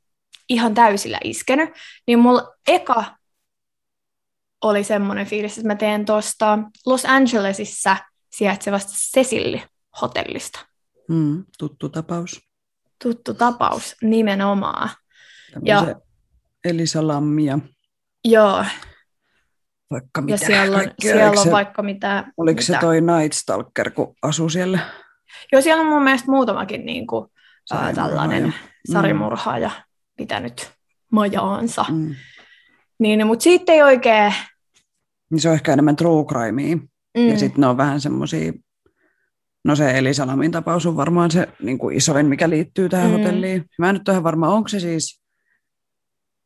[0.49, 1.69] ihan täysillä iskenyt.
[2.07, 3.17] Niin mulla eka
[4.63, 7.97] oli semmoinen fiilis, että mä teen tuosta Los Angelesissa
[8.31, 10.65] sijaitsevasta Cecil-hotellista.
[11.10, 12.41] Mm, tuttu tapaus.
[13.03, 14.89] Tuttu tapaus nimenomaan.
[15.65, 15.95] Ja,
[16.65, 17.60] Elisa Lammia.
[18.25, 18.65] Joo.
[19.91, 20.33] Vaikka mitä.
[20.33, 21.12] Ja siellä on, kaikkea.
[21.12, 22.25] siellä on se, vaikka mitä.
[22.38, 22.73] Oliko mitä.
[22.73, 24.79] se toi Night Stalker, kun asuu siellä?
[25.51, 27.27] Joo, siellä on mun mielestä muutamakin niin kuin,
[27.71, 28.10] ää, Sarimurhaaja.
[28.10, 29.87] tällainen Mm.
[30.17, 30.71] Pitänyt
[31.12, 31.86] majaansa.
[31.89, 32.15] Mm.
[32.99, 34.34] Niin, mutta siitä ei oikein...
[35.30, 36.75] Niin se on ehkä enemmän true crimea.
[37.17, 38.53] Mm, Ja sitten ne on vähän semmoisia,
[39.65, 43.17] no se Elisa Lamin tapaus on varmaan se niin kuin isoin, mikä liittyy tähän Mm.
[43.17, 43.65] hotelliin.
[43.80, 45.21] Mä en nyt ole varma, onko se siis,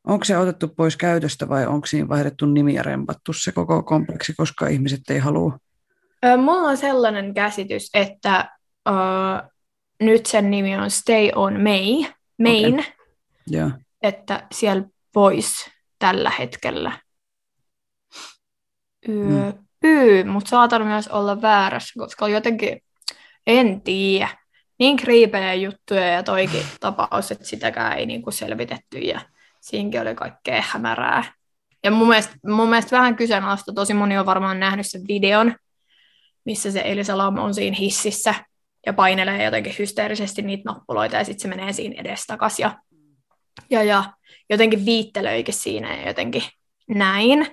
[0.08, 4.34] onko se otettu pois käytöstä vai onko siinä vaihdettu nimi ja rempattu se koko kompleksi,
[4.38, 5.58] koska ihmiset ei halua.
[6.38, 8.50] Mulla on sellainen käsitys, että
[8.90, 8.92] ö,
[10.02, 12.92] nyt sen nimi on Stay on May, Main, okay.
[13.50, 16.92] Ja, että siellä pois tällä hetkellä
[19.10, 22.82] yöpyy, mutta saatan myös olla väärässä, koska jotenkin
[23.48, 24.30] en tiedä.
[24.80, 29.22] Niin kriipejä juttuja ja toikin tapaus, että sitäkään ei niinku selvitetty ja
[29.62, 31.34] siinäkin oli kaikkea hämärää.
[31.84, 35.56] Ja mun mielestä, mun mielestä vähän kyseenalaista, tosi moni on varmaan nähnyt sen videon,
[36.46, 38.36] missä se Elisa Lam on siinä hississä
[38.86, 42.78] ja painelee jotenkin hysteerisesti niitä nappuloita ja sitten se menee siinä edestakas ja,
[43.70, 44.14] ja, ja
[44.50, 46.44] jotenkin viittelöikin siinä ja jotenkin
[46.90, 47.48] näin.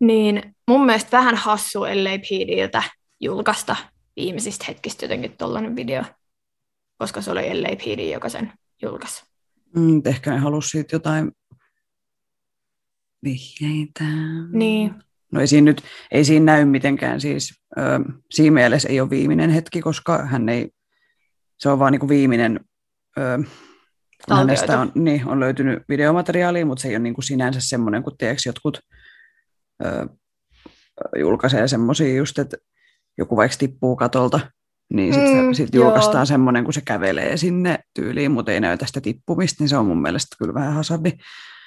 [0.00, 2.82] Niin mun mielestä vähän hassu LAPDiltä
[3.20, 3.76] julkaista
[4.16, 6.02] viimeisistä hetkistä jotenkin tollainen video,
[6.98, 9.24] koska se oli LAPD, joka sen julkaisi.
[9.76, 11.32] mm, ehkä ne halusi siitä jotain
[13.24, 14.04] vihjeitä.
[14.52, 14.94] Niin,
[15.32, 17.82] No ei siinä nyt, ei siinä näy mitenkään siis, ö,
[18.30, 20.70] siinä mielessä ei ole viimeinen hetki, koska hän ei,
[21.58, 22.60] se on vaan niin kuin viimeinen,
[23.18, 23.38] ö,
[24.30, 28.16] hänestä on, niin, on löytynyt videomateriaalia, mutta se ei ole niin kuin sinänsä semmoinen, kun
[28.18, 28.80] tiedätkö, jotkut
[29.84, 30.06] ö,
[31.18, 32.56] julkaisee semmoisia just, että
[33.18, 34.40] joku vaikka tippuu katolta,
[34.92, 35.84] niin sitten Mm, sit joo.
[35.84, 39.86] julkaistaan semmoinen, kun se kävelee sinne tyyliin, mutta ei näytä sitä tippumista, niin se on
[39.86, 41.12] mun mielestä kyllä vähän hasardi.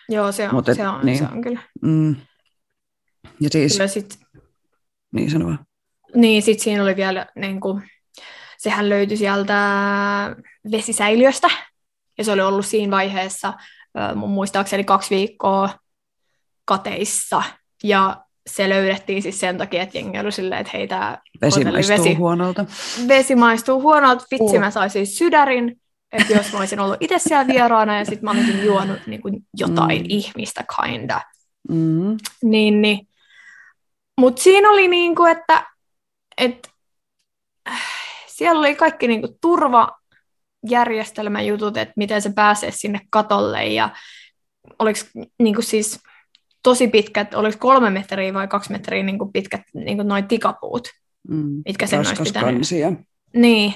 [0.09, 1.17] joo, se on, Mut et- se on, niin.
[1.17, 1.59] se on kyllä.
[1.81, 2.15] Mm.
[3.39, 4.19] Ja siis, kyllä sit,
[5.13, 5.59] niin sano vaan.
[6.15, 7.83] Niin, sitten siinä oli vielä, niin kuin,
[8.57, 9.55] sehän löytyi sieltä
[10.71, 11.47] vesisäiliöstä,
[12.17, 13.53] ja se oli ollut siinä vaiheessa,
[14.15, 15.69] mun muistaakseni kaksi viikkoa
[16.65, 17.43] kateissa,
[17.83, 21.97] ja se löydettiin siis sen takia, että jengi oli silleen, että hei, tää Vesi maistuu
[21.97, 22.65] vesi, huonolta.
[23.07, 24.59] vesi maistuu huonolta, vitsi Uh.
[24.59, 28.63] mä saisin sydärin, että jos mä olisin ollut itse siellä vieraana, ja sitten mä olisin
[28.65, 30.05] juonut niin kuin jotain Mm.
[30.09, 31.21] ihmistä kinda,
[31.69, 32.17] Mm.
[32.43, 33.07] niin, niin.
[34.19, 35.65] Mutta siinä oli niinku, että
[36.37, 36.69] et,
[37.69, 37.81] äh,
[38.27, 39.37] siellä oli kaikki niinku
[40.67, 43.89] turvajärjestelmäjutut, että miten se pääsee sinne katolle ja
[44.79, 44.99] oliko
[45.39, 45.99] niinku siis
[46.63, 50.87] tosi pitkät, oliko kolme metriä vai kaksi metriä niinku pitkät niinku noin tikapuut,
[51.27, 51.61] Mm.
[51.65, 52.55] mitkä sen olisi pitänyt.
[52.55, 52.93] kansia.
[53.35, 53.73] Niin,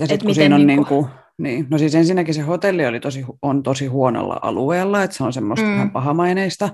[0.00, 3.24] Ja sitten kun siinä on niinku- niinku, niin, no siis ensinnäkin se hotelli oli tosi,
[3.42, 5.70] on tosi huonolla alueella, että se on semmoista Mm.
[5.70, 5.74] mm.
[5.74, 6.68] vähän pahamaineista,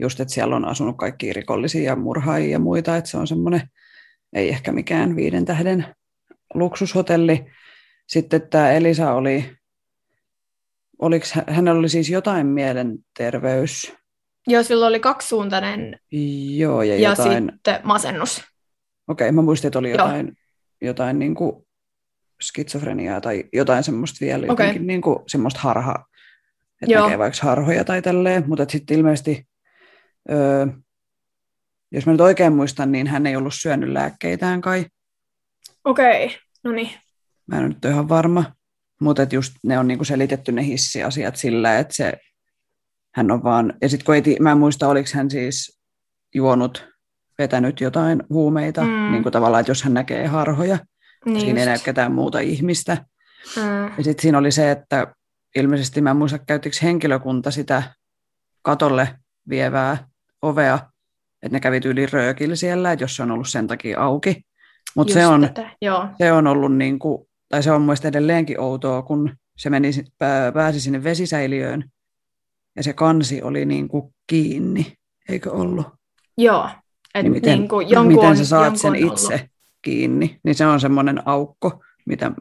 [0.00, 3.62] just että siellä on asunut kaikki rikollisia ja murhaajia ja muita, että se on semmoinen,
[4.32, 5.86] ei ehkä mikään viiden tähden
[6.54, 7.46] luksushotelli.
[8.08, 9.56] Sitten tämä Elisa oli,
[10.98, 13.92] oliks, hä- hänellä oli siis jotain mielenterveys,
[14.46, 16.00] Joo, sillä oli kaksisuuntainen
[16.56, 18.44] joo, ja, ja jotain, sitten masennus.
[19.08, 19.98] okei, mä muistin, että oli Joo.
[19.98, 20.36] jotain,
[20.80, 21.66] jotain niin kuin
[22.42, 24.66] skitsofreniaa tai jotain semmoista vielä, Okei.
[24.66, 26.04] jotenkin niin kuin semmoista harha,
[26.82, 27.02] että Joo.
[27.02, 29.48] näkee vaikka harhoja tai tälleen, mutta sitten ilmeisesti,
[30.30, 30.66] öö,
[31.92, 34.86] jos mä nyt oikein muistan, niin hän ei ollut syönyt lääkkeitään kai,
[35.84, 36.90] Okei, no niin.
[37.48, 38.44] Mä en ole nyt ihan varma,
[39.00, 42.12] mutta just ne on niinku selitetty ne hissiasiat sillä, että se,
[43.14, 45.80] hän on vaan, ja sitten kun ei, mä en muista, oliko hän siis
[46.34, 46.88] juonut,
[47.38, 49.10] vetänyt jotain huumeita, Mm.
[49.10, 50.78] niin kuin tavallaan, että jos hän näkee harhoja,
[51.24, 51.84] Niin siinä ei näy just.
[51.84, 53.04] ketään muuta ihmistä.
[53.56, 53.84] Mm.
[53.98, 55.06] Ja sitten siinä oli se, että
[55.56, 57.82] ilmeisesti mä en muista, käyttikö henkilökunta sitä
[58.62, 59.08] katolle
[59.48, 60.06] vievää
[60.42, 60.78] ovea,
[61.42, 64.42] että ne kävi yli röökillä siellä, että jos se on ollut sen takia auki.
[64.96, 65.48] Mutta se Just on,
[66.18, 70.04] se on ollut niin kuin, tai se on mielestäni edelleenkin outoa, kun se meni, si-
[70.18, 71.84] pää- pääsi sinne vesisäiliöön
[72.76, 74.92] ja se kansi oli niin kuin kiinni,
[75.28, 75.86] eikö ollut?
[76.38, 76.68] Joo.
[77.14, 79.12] Et Niin miten, niin kuin jonkun miten sä saat sen on ollut.
[79.12, 79.48] itse
[79.82, 80.40] kiinni?
[80.44, 82.32] Niin se on semmoinen aukko, mitä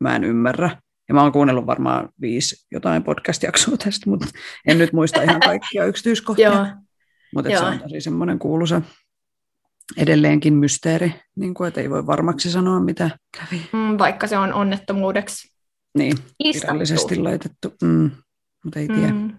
[0.00, 0.76] mä en ymmärrä.
[1.08, 4.26] Ja mä oon kuunnellut varmaan viisi jotain podcast-jaksoa tästä, mutta
[4.66, 6.52] en nyt muista ihan kaikkia yksityiskohtia.
[6.52, 6.66] Joo,
[7.34, 8.82] mutta se on tosi semmoinen kuuluisa
[9.96, 13.62] edelleenkin mysteeri, niin kuin, että ei voi varmaksi sanoa, mitä kävi.
[13.72, 15.52] mm, vaikka se on onnettomuudeksi
[15.98, 16.16] Niin,
[16.54, 18.10] virallisesti laitettu, mm,
[18.64, 19.12] mutta ei tiedä.
[19.12, 19.32] Mm.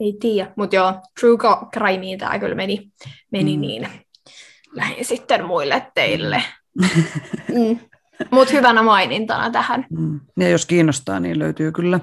[0.00, 1.38] Ei tiedä, mutta joo, True
[1.72, 2.90] Crimeen tämä kyllä meni,
[3.32, 3.60] meni Mm.
[3.60, 3.88] niin.
[4.72, 6.42] Lähin sitten muille teille.
[7.54, 7.78] mm.
[8.30, 9.86] Mutta hyvänä mainintana tähän.
[9.90, 10.20] Mm.
[10.36, 12.00] Ja jos kiinnostaa, niin löytyy kyllä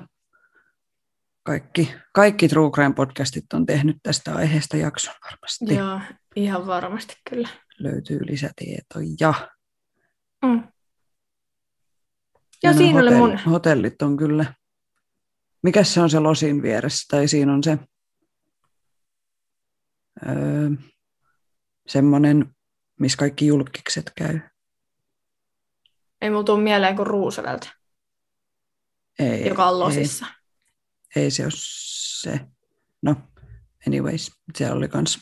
[1.44, 5.76] kaikki, kaikki True Crime podcastit on tehnyt tästä aiheesta jakson varmasti.
[5.76, 6.00] Joo,
[6.36, 7.50] ihan varmasti kyllä.
[7.80, 9.34] Löytyy lisätietoja.
[10.46, 10.64] Mm.
[12.64, 14.54] Ja Ja siinä oli hotell- mun, Hotellit on kyllä.
[15.64, 17.06] Mikäs se on se losin vieressä?
[17.12, 17.78] Tai siinä on se
[20.28, 20.70] öö,
[21.88, 22.56] semmoinen,
[23.00, 24.40] missä kaikki julkikset käy.
[26.22, 27.70] ei mulla tule mieleen kuin Roosevelt,
[29.20, 30.26] Ei, joka on ei, losissa.
[31.16, 32.40] ei se ole se.
[33.02, 33.16] No,
[33.88, 35.20] anyways, siellä oli kans.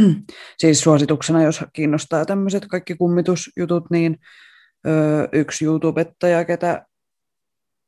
[0.58, 4.18] siis suosituksena, jos kiinnostaa tämmöiset kaikki kummitusjutut, niin
[4.86, 6.86] öö, yksi YouTubettaja, ketä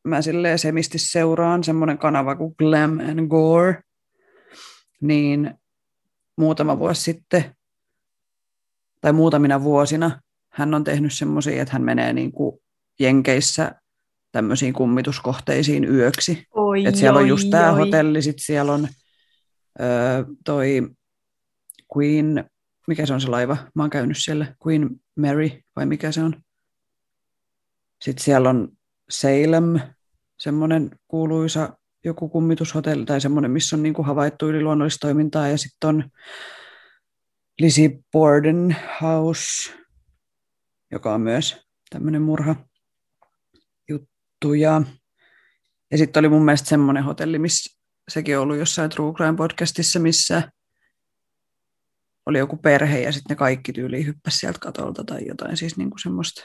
[0.05, 3.83] mä silleen semisti seuraan, semmoinen kanava kuin Glam and Gore,
[5.01, 5.55] niin
[6.37, 7.45] muutama vuosi sitten,
[9.01, 10.21] tai muutamina vuosina,
[10.53, 12.59] hän on tehnyt semmoisia, että hän menee niin kuin
[13.01, 13.73] Jenkeissä
[14.33, 16.47] tämmöisiin kummituskohteisiin yöksi.
[16.51, 18.88] Oi, Et siellä on oi, just tämä hotelli, sitten siellä on
[19.81, 20.88] öö, toi
[21.97, 22.51] Queen,
[22.88, 23.57] mikä se on se laiva?
[23.75, 26.42] Mä oon käynyt siellä, Queen Mary, vai mikä se on?
[28.03, 28.68] Sitten siellä on
[29.11, 29.81] Salem,
[30.38, 36.11] semmoinen kuuluisa joku kummitushotelli, tai semmoinen, missä on niinku havaittu yliluonnollista toimintaa, ja sitten on
[37.61, 39.73] Lizzie Borden House,
[40.90, 41.57] joka on myös
[41.90, 42.57] tämmöinen murha
[43.88, 44.83] juttu, ja
[45.90, 50.01] ja sitten oli mun mielestä semmoinen hotelli, missä sekin on ollut jossain True Crime podcastissa,
[50.01, 50.53] missä
[52.27, 55.99] oli joku perhe ja sitten ne kaikki tyyliin hyppäsi sieltä katolta tai jotain, siis niinku
[55.99, 56.45] semmoista.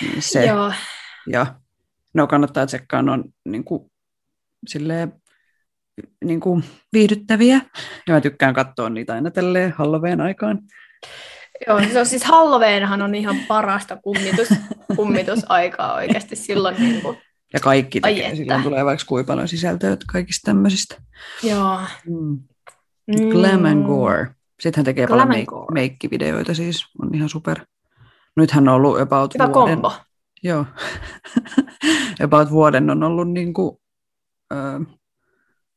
[0.00, 0.72] Niin se, Joo,
[1.26, 1.54] ja
[2.14, 3.90] no kannattaa tsekkaa, ne on niinku,
[4.66, 5.12] silleen,
[6.24, 7.60] niinku viihdyttäviä.
[8.08, 10.58] Ja mä tykkään katsoa niitä aina tälleen Halloween aikaan.
[11.66, 14.48] joo, se on siis Halloweenhan on ihan parasta kummitus,
[14.96, 16.76] kummitusaikaa oikeasti silloin.
[16.78, 17.18] Niin kuin,
[17.52, 18.36] Ja kaikki Ai tekee, että.
[18.36, 20.94] silloin tulee vaikka kuinka paljon sisältöä kaikista tämmöisistä.
[21.42, 21.80] joo.
[22.06, 22.38] Mm.
[23.06, 23.28] Mm.
[23.30, 24.26] Glam and Gore.
[24.60, 27.66] Sitten hän tekee Glam paljon meik- meikkivideoita siis, on ihan super.
[28.36, 29.74] Nythän on ollut about Hyvä vuoden.
[29.82, 29.92] kombo.
[30.42, 30.66] Joo.
[32.24, 33.76] about vuoden on ollut niin kuin,
[34.52, 34.56] ö,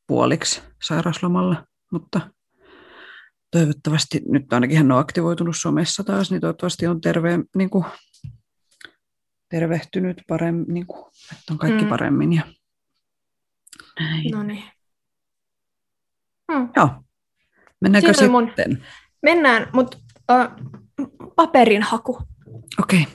[0.07, 2.21] puoliksi sairauslomalla, mutta
[3.51, 7.85] toivottavasti, nyt ainakin hän on aktivoitunut somessa taas, niin toivottavasti on terve, niin kuin,
[9.49, 11.89] tervehtynyt paremmin, niin kuin, että on kaikki Mm.
[11.89, 12.33] paremmin.
[12.33, 12.43] Ja
[13.99, 14.31] näin.
[14.31, 14.63] No niin.
[16.53, 16.69] Hmm.
[16.75, 16.89] Joo.
[17.81, 18.71] Mennäänkö Siinä sitten?
[18.77, 18.83] mun-
[19.21, 19.97] Mennään, mutta
[20.31, 20.47] äh,
[21.35, 22.19] paperin haku.
[22.81, 23.05] Okei.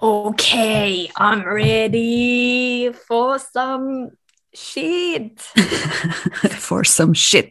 [0.00, 4.10] Okay, I'm ready for some
[4.56, 5.52] shit.
[6.68, 7.50] For some shit.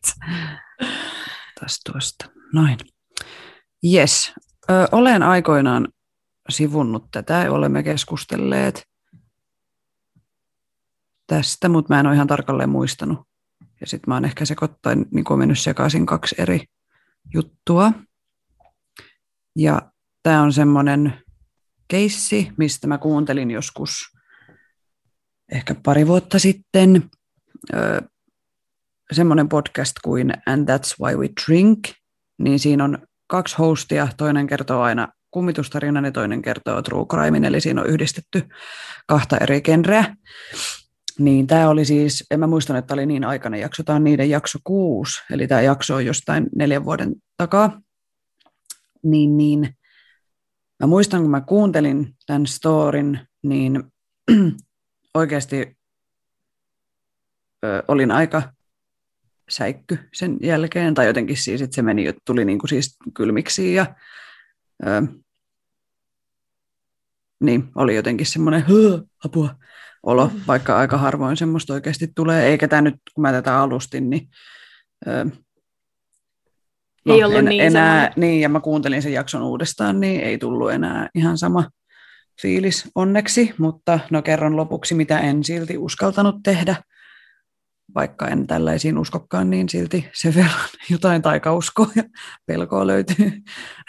[1.59, 2.25] Taas tuosta.
[2.53, 2.77] Noin.
[3.93, 4.33] Yes.
[4.71, 5.87] Ö, olen aikoinaan
[6.49, 8.87] sivunnut tätä, olemme keskustelleet
[11.27, 13.19] tästä, mutta mä en ole ihan tarkalleen muistanut.
[13.81, 16.63] Ja sitten mä oon ehkä sekoittain niin mennyt sekaisin kaksi eri
[17.33, 17.91] juttua.
[19.55, 19.91] Ja
[20.23, 21.13] tämä on semmoinen
[21.87, 24.17] keissi, mistä mä kuuntelin joskus
[25.51, 27.09] ehkä pari vuotta sitten.
[29.11, 31.79] semmoinen podcast kuin And That's Why We Drink,
[32.37, 37.61] niin siinä on kaksi hostia, toinen kertoo aina kummitustarinan ja toinen kertoo true crime, eli
[37.61, 38.43] siinä on yhdistetty
[39.07, 40.15] kahta eri genreä.
[41.19, 44.29] Niin tämä oli siis, en mä muistanut, että oli niin aikainen jakso, tämä on niiden
[44.29, 47.81] jakso kuusi, eli tämä jakso on jostain neljän vuoden takaa.
[49.03, 49.75] Niin, niin.
[50.79, 53.83] Mä muistan, kun mä kuuntelin tämän storin, niin
[55.13, 55.77] oikeasti
[57.65, 58.53] ö, olin aika
[59.49, 63.95] säikky sen jälkeen, tai jotenkin siis, että se meni, tuli niin kuin siis kylmiksi ja
[64.87, 65.01] ö,
[67.39, 68.65] niin, oli jotenkin semmoinen
[69.25, 69.55] apua
[70.07, 74.27] olo, vaikka aika harvoin semmoista oikeasti tulee, eikä tämä nyt, kun mä tätä alustin, niin
[75.07, 75.25] ö,
[77.05, 78.13] no, ei ollut en, niin enää, semmoinen.
[78.15, 81.69] niin, ja mä kuuntelin sen jakson uudestaan, niin ei tullut enää ihan sama
[82.41, 86.75] fiilis onneksi, mutta no kerron lopuksi, mitä en silti uskaltanut tehdä,
[87.95, 92.03] vaikka en tällaisiin uskokkaan, niin silti se verran jotain taikauskoa ja
[92.45, 93.31] pelkoa löytyy,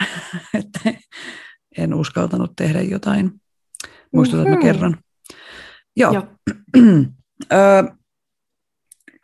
[0.59, 0.79] että
[1.77, 3.31] en uskaltanut tehdä jotain.
[4.13, 4.69] Muistutan, mm-hmm.
[4.69, 5.08] että
[5.99, 6.13] Joo.
[6.13, 6.27] Joo.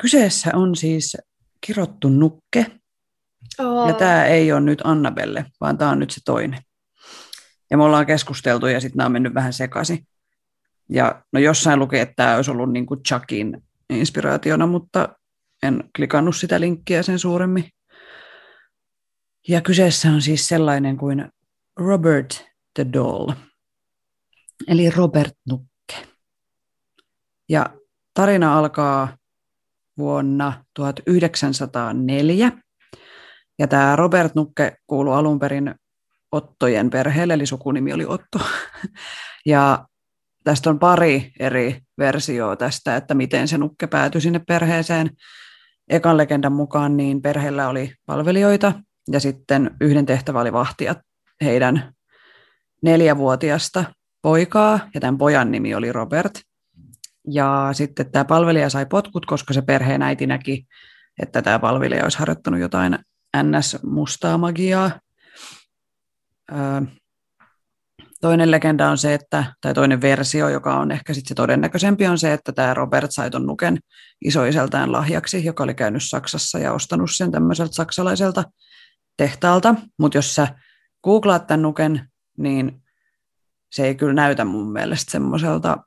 [0.01, 1.17] kyseessä on siis
[1.61, 2.65] kirottu nukke.
[3.59, 3.87] Oh.
[3.87, 6.59] Ja tämä ei ole nyt Annabelle, vaan tämä on nyt se toinen.
[7.71, 10.07] Ja me ollaan keskusteltu ja sitten nämä on mennyt vähän sekaisin.
[10.89, 15.09] Ja no jossain luki, että tämä olisi ollut niin kuin Chuckin inspiraationa, mutta
[15.63, 17.69] en klikannut sitä linkkiä sen suuremmin.
[19.47, 21.31] Ja kyseessä on siis sellainen kuin
[21.77, 23.31] Robert the Doll,
[24.67, 25.74] eli Robert Nukke.
[27.49, 27.65] Ja
[28.13, 29.17] tarina alkaa
[29.97, 32.51] vuonna 1904.
[33.59, 35.75] Ja tämä Robert Nukke kuului alun perin
[36.31, 38.39] Ottojen perheelle, eli sukunimi oli Otto.
[39.47, 39.85] Ja
[40.43, 45.09] tästä on pari eri versioa tästä, että miten se nukke päätyi sinne perheeseen.
[45.89, 48.73] Ekan legendan mukaan niin perheellä oli palvelijoita
[49.11, 50.95] ja sitten yhden tehtävä oli vahtia
[51.43, 51.93] heidän
[52.83, 53.85] neljävuotiasta
[54.21, 56.31] poikaa ja tämän pojan nimi oli Robert.
[57.27, 60.67] Ja sitten tämä palvelija sai potkut, koska se perheen äiti näki,
[61.21, 62.99] että tämä palvelija olisi harjoittanut jotain
[63.43, 64.91] NS-mustaa magiaa.
[68.21, 72.17] Toinen legenda on se, että, tai toinen versio, joka on ehkä sitten se todennäköisempi, on
[72.17, 73.77] se, että tämä Robert sai ton nuken
[74.25, 78.43] isoiseltään lahjaksi, joka oli käynyt Saksassa ja ostanut sen tämmöiseltä saksalaiselta
[79.17, 79.75] tehtaalta.
[79.99, 80.47] Mutta jos sä
[81.03, 82.83] googlaat tämän nuken, niin
[83.71, 85.77] se ei kyllä näytä mun mielestä semmoiselta,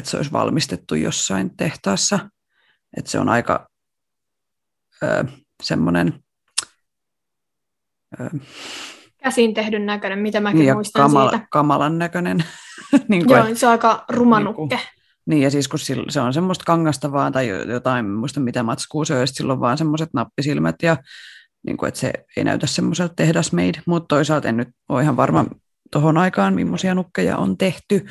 [0.00, 2.18] että se olisi valmistettu jossain tehtaassa.
[2.96, 3.68] Että se on aika
[5.02, 5.24] öö,
[5.62, 6.14] semmoinen...
[8.20, 8.28] Öö,
[9.22, 11.46] Käsin tehdyn näköinen, mitä mäkin ja muistan kamala, siitä.
[11.50, 12.44] kamalan näköinen.
[13.08, 14.76] niin kuin, Joo, se on aika rumanukke.
[14.76, 14.88] Niin,
[15.26, 15.78] niin, ja siis kun
[16.08, 20.08] se on semmoista kangasta vaan tai jotain, muista mitä matskuu se on, silloin vaan semmoiset
[20.14, 20.96] nappisilmät, ja
[21.66, 25.44] niin kuin, että se ei näytä semmoiselta tehdasmade, mutta toisaalta en nyt ole ihan varma
[25.92, 28.06] tuohon aikaan, millaisia nukkeja on tehty.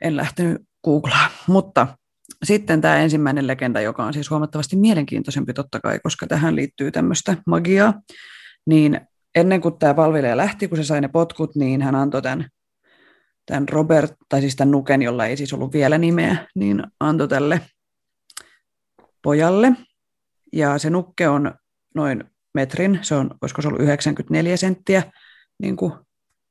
[0.00, 1.86] En lähtenyt googlaa, mutta
[2.44, 7.36] sitten tämä ensimmäinen legenda, joka on siis huomattavasti mielenkiintoisempi totta kai, koska tähän liittyy tämmöistä
[7.46, 7.94] magiaa,
[8.66, 9.00] niin
[9.34, 12.48] ennen kuin tämä palvelija lähti, kun se sai ne potkut, niin hän antoi tämän,
[13.46, 17.60] tämän Robert, tai siis tämän Nuken, jolla ei siis ollut vielä nimeä, niin antoi tälle
[19.22, 19.72] pojalle.
[20.52, 21.54] Ja se nukke on
[21.94, 22.24] noin
[22.54, 25.02] metrin, se on, olisiko se ollut 94 senttiä,
[25.58, 25.92] niin kuin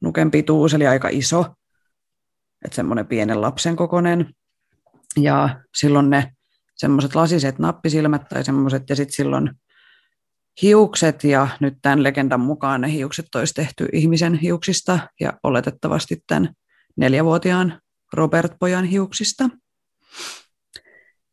[0.01, 1.45] nuken pituus, eli aika iso,
[2.65, 4.33] että semmoinen pienen lapsen kokoinen.
[5.17, 6.31] Ja silloin ne
[6.75, 9.51] semmoiset lasiset nappisilmät tai semmoiset, ja sitten silloin
[10.61, 16.53] hiukset, ja nyt tämän legendan mukaan ne hiukset olisi tehty ihmisen hiuksista, ja oletettavasti tämän
[16.95, 17.81] neljävuotiaan
[18.13, 19.49] Robert-pojan hiuksista.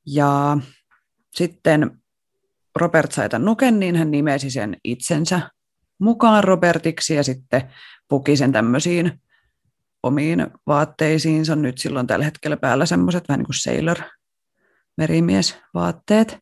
[0.07, 0.59] Ja
[1.35, 2.01] sitten
[2.77, 5.51] Robert sai tämän nuken, niin hän nimesi sen itsensä
[5.99, 7.71] mukaan Robertiksi ja sitten
[8.09, 9.21] puki sen tämmöisiin
[10.05, 11.57] omiin vaatteisiinsa.
[11.57, 13.99] Nyt silloin tällä hetkellä päällä semmoiset vähän niin kuin sailor
[14.97, 16.39] merimiesvaatteet.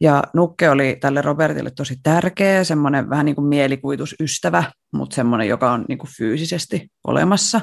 [0.00, 5.72] Ja Nukke oli tälle Robertille tosi tärkeä, semmoinen vähän niin kuin mielikuvitusystävä, mutta semmoinen, joka
[5.72, 7.60] on niin kuin fyysisesti olemassa.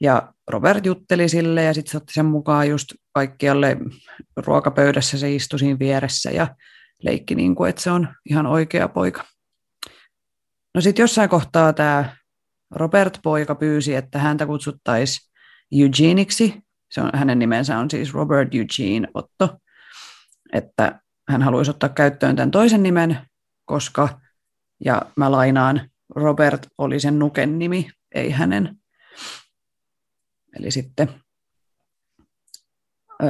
[0.00, 3.76] Ja Robert jutteli sille ja sitten se otti sen mukaan just kaikkialle
[4.36, 6.56] ruokapöydässä, se istui siinä vieressä ja
[7.02, 9.24] leikki niin kuin, että se on ihan oikea poika.
[10.74, 12.16] No sitten jossain kohtaa tämä
[12.70, 15.30] Robert poika pyysi, että häntä kutsuttaisiin
[15.72, 16.62] Eugeneiksi.
[16.90, 19.58] Se on, hänen nimensä on siis Robert Eugene Otto.
[20.52, 23.18] Että hän haluaisi ottaa käyttöön tämän toisen nimen,
[23.64, 24.20] koska,
[24.84, 28.76] ja mä lainaan, Robert oli sen nuken nimi, ei hänen.
[30.58, 31.10] Eli sitten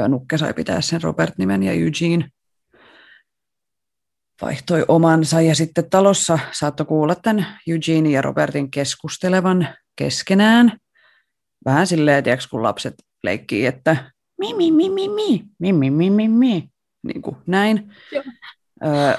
[0.09, 2.31] nukke sai pitää sen Robert-nimen ja Eugene
[4.43, 5.41] vaihtoi omansa.
[5.41, 10.79] Ja sitten talossa saattoi kuulla tämän Eugene ja Robertin keskustelevan keskenään.
[11.65, 16.11] Vähän silleen, tiedätkö, kun lapset leikkii, että mi, mi, mi, mi, mi, mi, mi, mi,
[16.11, 16.69] mi, mi,
[17.03, 17.93] niin kuin näin.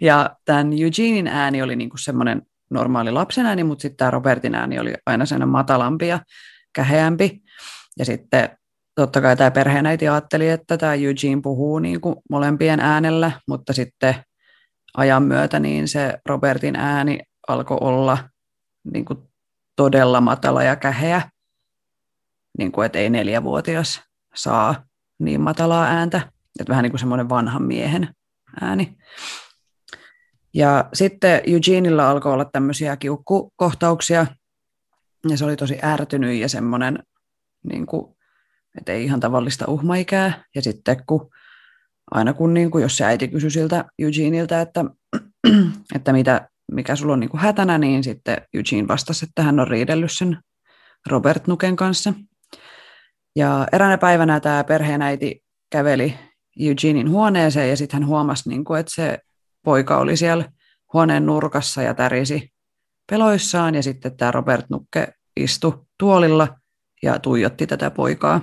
[0.00, 4.54] ja tämän Eugenein ääni oli niin kuin semmoinen normaali lapsen ääni, mutta sitten tämä Robertin
[4.54, 6.20] ääni oli aina sen matalampi ja
[6.72, 7.40] käheämpi.
[7.98, 8.58] Ja sitten
[9.00, 14.14] totta kai tämä perheenäiti ajatteli, että tämä Eugene puhuu niin kuin molempien äänellä, mutta sitten
[14.96, 18.18] ajan myötä niin se Robertin ääni alkoi olla
[18.92, 19.18] niin kuin
[19.76, 21.30] todella matala ja käheä,
[22.58, 24.02] niin kuin, että ei neljävuotias
[24.34, 24.84] saa
[25.18, 26.16] niin matalaa ääntä,
[26.60, 28.14] että vähän niin kuin semmoinen vanhan miehen
[28.60, 28.96] ääni.
[30.54, 34.26] Ja sitten Eugenella alkoi olla tämmöisiä kiukkukohtauksia,
[35.28, 37.02] ja se oli tosi ärtynyt ja semmoinen,
[37.62, 38.16] niin kuin,
[38.78, 40.44] että ei ihan tavallista uhmaikää.
[40.54, 41.30] Ja sitten kun
[42.10, 44.84] aina kun, niin kuin, jos se äiti kysyi siltä Eugeniltä, että,
[45.96, 49.68] että mitä, mikä sulla on niin kuin hätänä, niin sitten Eugene vastasi, että hän on
[49.68, 50.38] riidellyt sen
[51.08, 52.14] Robert Nuken kanssa.
[53.36, 56.14] Ja eräänä päivänä tämä perheenäiti käveli
[56.60, 59.18] Eugenein huoneeseen ja sitten hän huomasi, niin kuin, että se
[59.64, 60.44] poika oli siellä
[60.92, 62.52] huoneen nurkassa ja tärisi
[63.10, 66.48] peloissaan ja sitten tämä Robert Nukke istui tuolilla
[67.02, 68.40] ja tuijotti tätä poikaa.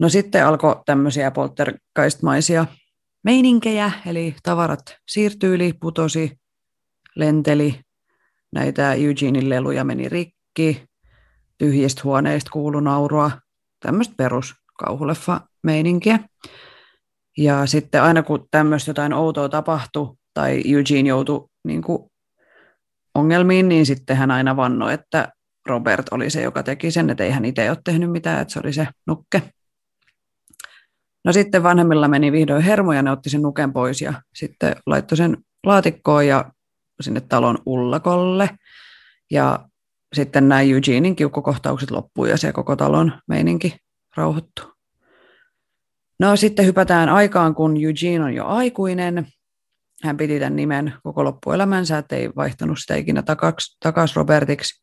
[0.00, 2.66] No sitten alkoi tämmöisiä poltergeistmaisia
[3.24, 6.38] meininkejä, eli tavarat siirtyi, putosi,
[7.16, 7.80] lenteli,
[8.52, 10.84] näitä Eugenein leluja meni rikki,
[11.58, 13.30] tyhjistä huoneista kuulu naurua,
[13.80, 16.18] tämmöistä perus kauhuleffa meininkiä.
[17.38, 22.10] Ja sitten aina kun tämmöistä jotain outoa tapahtui tai Eugene joutui niin kuin
[23.14, 25.32] ongelmiin, niin sitten hän aina vannoi, että
[25.66, 28.60] Robert oli se, joka teki sen, että ei hän itse ole tehnyt mitään, että se
[28.64, 29.42] oli se nukke.
[31.24, 35.16] No sitten vanhemmilla meni vihdoin hermo ja ne otti sen nuken pois ja sitten laittoi
[35.16, 35.36] sen
[35.66, 36.52] laatikkoon ja
[37.00, 38.50] sinne talon ullakolle.
[39.30, 39.68] Ja
[40.12, 43.76] sitten nämä Eugenein kiukkukohtaukset loppui ja se koko talon meininki
[44.16, 44.72] rauhoittui.
[46.18, 49.26] No sitten hypätään aikaan, kun Eugene on jo aikuinen.
[50.02, 53.22] Hän piti tämän nimen koko loppuelämänsä, että ei vaihtanut sitä ikinä
[53.80, 54.82] takaisin Robertiksi.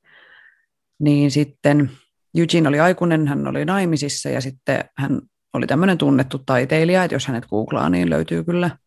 [1.00, 1.92] Niin sitten
[2.38, 5.22] Eugene oli aikuinen, hän oli naimisissa ja sitten hän
[5.54, 8.78] oli tämmöinen tunnettu taiteilija, että jos hänet googlaa, niin löytyy kyllä,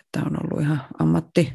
[0.00, 1.52] että on ollut ihan ammatti,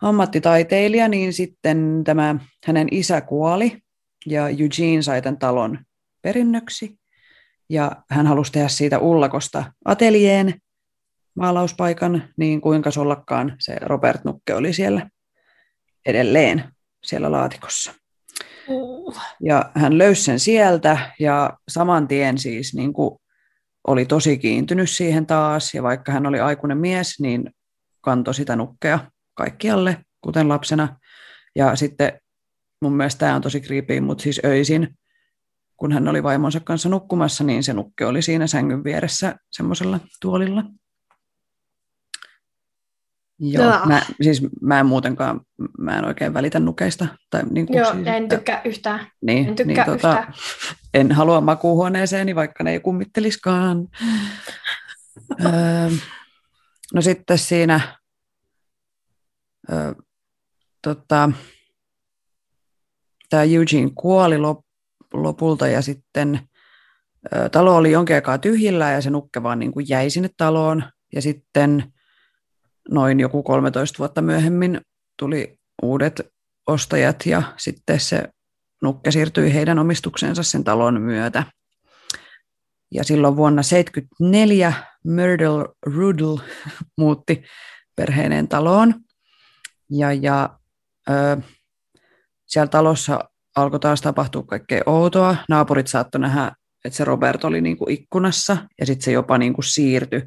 [0.00, 2.34] ammattitaiteilija, niin sitten tämä
[2.66, 3.78] hänen isä kuoli
[4.26, 5.78] ja Eugene sai tämän talon
[6.22, 6.98] perinnöksi
[7.68, 10.54] ja hän halusi tehdä siitä ullakosta atelieen
[11.34, 15.10] maalauspaikan, niin kuinka sollakkaan se Robert Nukke oli siellä
[16.06, 16.64] edelleen
[17.04, 18.03] siellä laatikossa.
[19.40, 23.18] Ja hän löysi sen sieltä ja saman tien siis niin kuin
[23.86, 27.50] oli tosi kiintynyt siihen taas ja vaikka hän oli aikuinen mies, niin
[28.00, 28.98] kantoi sitä nukkea
[29.34, 30.96] kaikkialle, kuten lapsena.
[31.56, 32.20] Ja sitten
[32.82, 34.96] mun mielestä tämä on tosi creepy, mutta siis öisin
[35.76, 40.64] kun hän oli vaimonsa kanssa nukkumassa, niin se nukke oli siinä sängyn vieressä semmoisella tuolilla.
[43.38, 45.40] Joo, mä, siis mä en muutenkaan,
[45.78, 47.06] mä en oikein välitä nukeista.
[47.30, 49.06] Tai niin kuin Joo, siis, en tykkää yhtään.
[49.22, 50.34] Niin, en tykkää niin, tota, yhtään.
[50.94, 53.88] En halua makuuhuoneeseeni, vaikka ne ei kummitteliskaan.
[55.44, 55.90] öö,
[56.94, 57.80] no sitten siinä
[59.72, 59.92] öö,
[60.82, 61.30] tota,
[63.30, 64.60] tämä Eugene kuoli lop,
[65.12, 66.40] lopulta ja sitten
[67.52, 71.22] talo oli jonkin aikaa tyhjillä ja se nukke vaan niin kuin jäi sinne taloon ja
[71.22, 71.93] sitten
[72.90, 74.80] noin joku 13 vuotta myöhemmin
[75.18, 76.20] tuli uudet
[76.66, 78.28] ostajat ja sitten se
[78.82, 81.44] nukke siirtyi heidän omistukseensa sen talon myötä.
[82.90, 84.72] Ja silloin vuonna 1974
[85.04, 86.38] Myrtle Rudel
[86.98, 87.42] muutti
[87.96, 88.94] perheineen taloon.
[89.90, 90.58] Ja, ja
[91.10, 91.42] ö,
[92.46, 95.36] siellä talossa alkoi taas tapahtua kaikkea outoa.
[95.48, 96.52] Naapurit saattoi nähdä,
[96.84, 100.22] että se Robert oli niin kuin ikkunassa ja sitten se jopa niin kuin siirtyi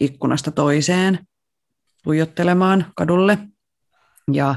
[0.00, 1.18] ikkunasta toiseen
[2.04, 3.38] tuijottelemaan kadulle.
[4.32, 4.54] Ja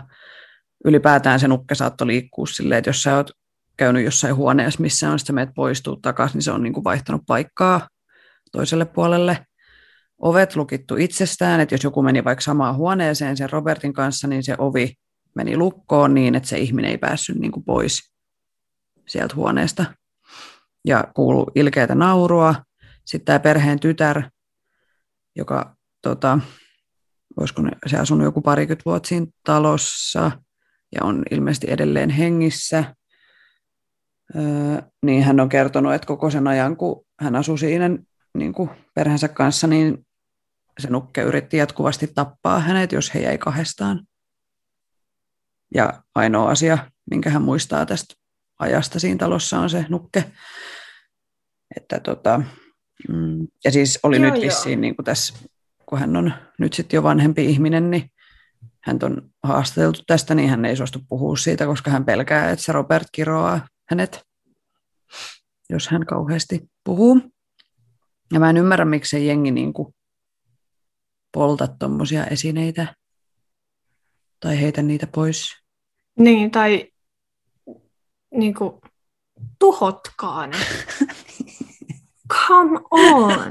[0.86, 3.32] ylipäätään se nukke saattoi liikkua silleen, että jos sä oot
[3.78, 7.22] käynyt jossain huoneessa, missä on, sitten meet poistuu takaisin, niin se on niin kuin vaihtanut
[7.28, 7.88] paikkaa
[8.52, 9.46] toiselle puolelle.
[10.22, 14.56] ovet lukittu itsestään, että jos joku meni vaikka samaan huoneeseen sen Robertin kanssa, niin se
[14.58, 14.94] ovi
[15.36, 18.14] meni lukkoon niin, että se ihminen ei päässyt niin kuin pois
[19.08, 19.86] sieltä huoneesta.
[20.86, 22.56] Ja kuulu ilkeitä naurua.
[23.06, 24.24] Sitten tämä perheen tytär,
[25.36, 26.40] joka, tota,
[27.40, 30.32] voisiko ne, se asunut joku parikymmentä vuotta siinä talossa
[30.96, 32.96] ja on ilmeisesti edelleen hengissä,
[34.36, 37.90] öö, niin hän on kertonut, että koko sen ajan, kun hän asui siinä
[38.38, 40.08] niin kuin perheensä kanssa, niin
[40.80, 44.08] se nukke yritti jatkuvasti tappaa hänet, jos he jäi kahdestaan.
[45.76, 46.78] Ja ainoa asia,
[47.12, 48.16] minkä hän muistaa tästä
[48.60, 50.24] ajasta siinä talossa on se nukke.
[51.78, 52.42] Että tota,
[53.10, 55.34] mm, ja siis oli joo, nyt vissiin niin kuin tässä,
[55.90, 58.12] kun hän on nyt sitten jo vanhempi ihminen, niin
[58.80, 62.72] hän on haastateltu tästä, niin hän ei suostu puhua siitä, koska hän pelkää, että se
[62.72, 64.26] Robert kiroaa hänet,
[65.70, 67.22] jos hän kauheasti puhuu.
[68.34, 69.96] Ja mä en ymmärrä, miksi se jengi niin kuin
[71.32, 72.96] polta tuommoisia esineitä
[74.40, 75.50] tai heitä niitä pois.
[76.20, 76.92] Niin, tai
[78.32, 78.82] niin kuin,
[79.60, 80.58] tuhotkaa ne.
[82.48, 83.48] Come on!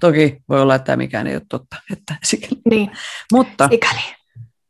[0.00, 1.76] Toki voi olla, että mikään ei ole totta.
[1.92, 2.60] Että sikäli.
[2.70, 2.90] Niin,
[3.32, 4.00] Mutta sikäli.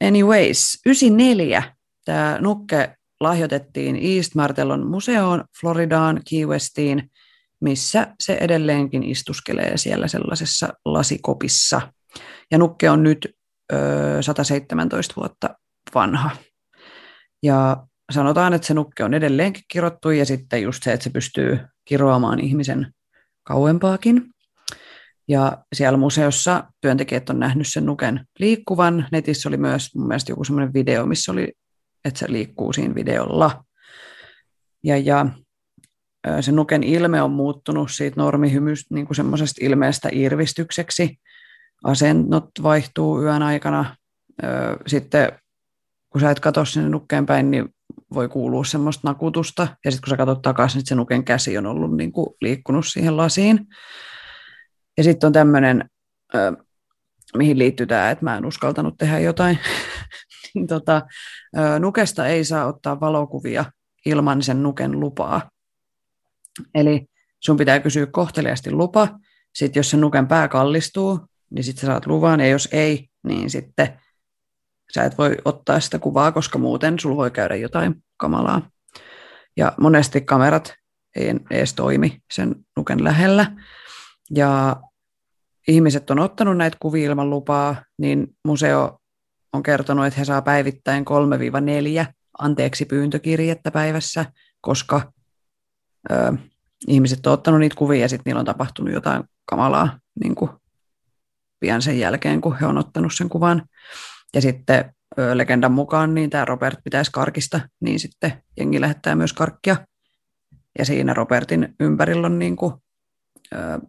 [0.05, 1.63] anyways, 94
[2.05, 7.11] tämä nukke lahjoitettiin East Martellon museoon Floridaan, Key Westiin,
[7.61, 11.93] missä se edelleenkin istuskelee siellä sellaisessa lasikopissa.
[12.51, 13.29] Ja nukke on nyt
[13.73, 13.77] ö,
[14.21, 15.55] 117 vuotta
[15.95, 16.31] vanha.
[17.43, 17.77] Ja
[18.13, 22.41] sanotaan, että se nukke on edelleenkin kirottu ja sitten just se, että se pystyy kiroamaan
[22.41, 22.95] ihmisen
[23.43, 24.23] kauempaakin.
[25.29, 29.07] Ja siellä museossa työntekijät on nähnyt sen nuken liikkuvan.
[29.13, 31.53] Netissä oli myös mun mielestä joku semmoinen video, missä oli,
[32.05, 33.65] että se liikkuu siinä videolla.
[34.85, 35.27] Ja, ja
[36.41, 41.19] se nuken ilme on muuttunut siitä normihymystä niin kuin semmoisesta ilmeestä irvistykseksi.
[41.85, 43.97] Asennot vaihtuu yön aikana.
[44.87, 45.33] Sitten
[46.11, 47.69] kun sä et katso sinne nukkeen päin, niin
[48.15, 49.69] voi kuulua semmoista nakutusta.
[49.85, 52.87] Ja sitten kun sä katsot takaisin, niin se nuken käsi on ollut niin kuin liikkunut
[52.87, 53.67] siihen lasiin.
[54.97, 55.91] Ja sitten on tämmöinen,
[57.37, 59.59] mihin liittyy tämä, että mä en uskaltanut tehdä jotain.
[60.55, 61.03] niin tota,
[61.79, 63.65] nukesta ei saa ottaa valokuvia
[64.07, 65.51] ilman sen nuken lupaa.
[66.75, 67.07] Eli
[67.41, 69.09] sun pitää kysyä kohteliasti lupa.
[69.55, 71.21] Sitten jos se nuken pää kallistuu,
[71.51, 74.01] niin sitten saat luvan, ja jos ei, niin sitten
[74.95, 78.71] sä et voi ottaa sitä kuvaa, koska muuten sulla voi käydä jotain kamalaa.
[79.57, 80.75] Ja monesti kamerat
[81.17, 83.53] ei edes toimi sen nuken lähellä.
[84.31, 84.77] Ja
[85.69, 88.99] ihmiset on ottanut näitä kuvia ilman lupaa, niin museo
[89.53, 91.05] on kertonut, että he saa päivittäin
[92.05, 94.25] 3-4 anteeksi pyyntökirjettä päivässä,
[94.61, 95.13] koska
[96.11, 96.33] ö,
[96.89, 100.51] ihmiset on ottanut niitä kuvia ja sitten niillä on tapahtunut jotain kamalaa niin kuin
[101.61, 103.63] pian sen jälkeen, kun he on ottanut sen kuvan.
[104.35, 109.33] Ja sitten ö, legendan mukaan niin tämä Robert pitäisi karkista, niin sitten jengi lähettää myös
[109.33, 109.77] karkkia.
[110.79, 112.75] Ja siinä Robertin ympärillä on niin kuin,
[113.55, 113.81] ö,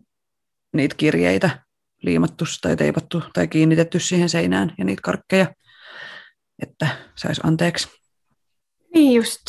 [0.73, 1.66] niitä kirjeitä
[2.01, 5.53] liimattu tai teipattu tai kiinnitetty siihen seinään ja niitä karkkeja,
[6.61, 7.87] että saisi anteeksi.
[8.93, 9.41] Niin just.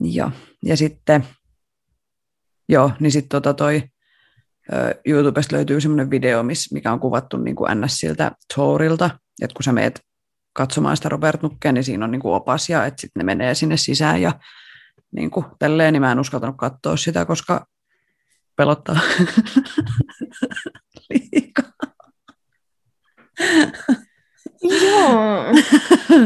[0.00, 0.30] Ja,
[0.64, 1.26] ja sitten,
[2.68, 3.82] joo, niin sitten tota toi,
[5.06, 6.42] YouTubesta löytyy semmoinen video,
[6.72, 9.10] mikä on kuvattu niin kuin NS siltä tourilta,
[9.42, 10.00] että kun sä meet
[10.52, 13.54] katsomaan sitä Robert Nukkea, niin siinä on niin kuin opas ja että sitten ne menee
[13.54, 14.32] sinne sisään ja
[15.12, 17.66] niin kuin tälleen, niin mä en uskaltanut katsoa sitä, koska
[18.56, 18.96] pelottaa
[21.10, 21.72] liikaa.
[24.62, 25.44] Joo.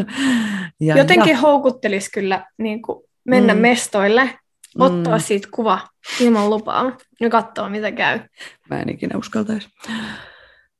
[0.80, 1.38] ja, Jotenkin ja.
[1.38, 3.60] houkuttelisi kyllä niin kuin mennä mm.
[3.60, 4.38] mestoille,
[4.78, 5.22] ottaa mm.
[5.22, 5.80] siitä kuva
[6.20, 8.20] ilman lupaa ja katsoa, mitä käy.
[8.70, 9.68] Mä en ikinä uskaltaisi.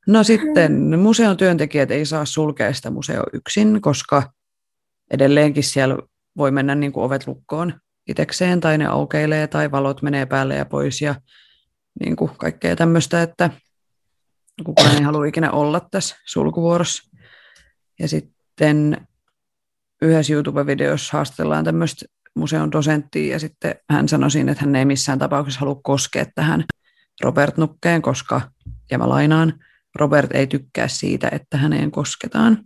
[0.07, 4.23] No sitten museon työntekijät ei saa sulkea sitä museo yksin, koska
[5.11, 5.97] edelleenkin siellä
[6.37, 7.73] voi mennä niin kuin ovet lukkoon
[8.07, 11.15] itekseen, tai ne aukeilee, tai valot menee päälle ja pois, ja
[11.99, 13.49] niin kuin kaikkea tämmöistä, että
[14.63, 17.17] kukaan ei halua ikinä olla tässä sulkuvuorossa.
[17.99, 19.07] Ja sitten
[20.01, 25.19] yhdessä YouTube-videossa haastellaan tämmöistä museon dosenttia, ja sitten hän sanoi siinä, että hän ei missään
[25.19, 26.63] tapauksessa halua koskea tähän
[27.23, 28.41] Robert Nukkeen, koska,
[28.91, 29.53] ja mä lainaan,
[29.95, 32.57] Robert ei tykkää siitä, että häneen kosketaan.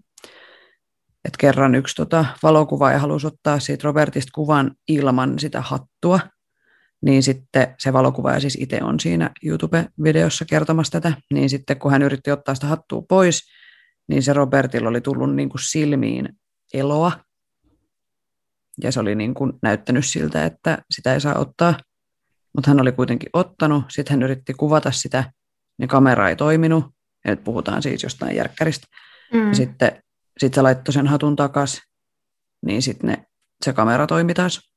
[1.25, 6.19] Et kerran yksi tota, valokuvaaja halusi ottaa siitä Robertista kuvan ilman sitä hattua,
[7.05, 12.01] niin sitten se valokuvaaja siis itse on siinä YouTube-videossa kertomassa tätä, niin sitten kun hän
[12.01, 13.43] yritti ottaa sitä hattua pois,
[14.07, 16.29] niin se Robertilla oli tullut niin kuin silmiin
[16.73, 17.11] eloa,
[18.83, 21.77] ja se oli niin kuin näyttänyt siltä, että sitä ei saa ottaa,
[22.55, 25.31] mutta hän oli kuitenkin ottanut, sitten hän yritti kuvata sitä,
[25.77, 26.85] niin kamera ei toiminut,
[27.25, 28.87] että puhutaan siis jostain järkkäristä.
[29.33, 29.47] Mm.
[29.47, 30.03] Ja sitten
[30.37, 31.81] sit se laittoi sen hatun takas,
[32.65, 33.17] niin sitten
[33.65, 34.74] se kamera toimi taas.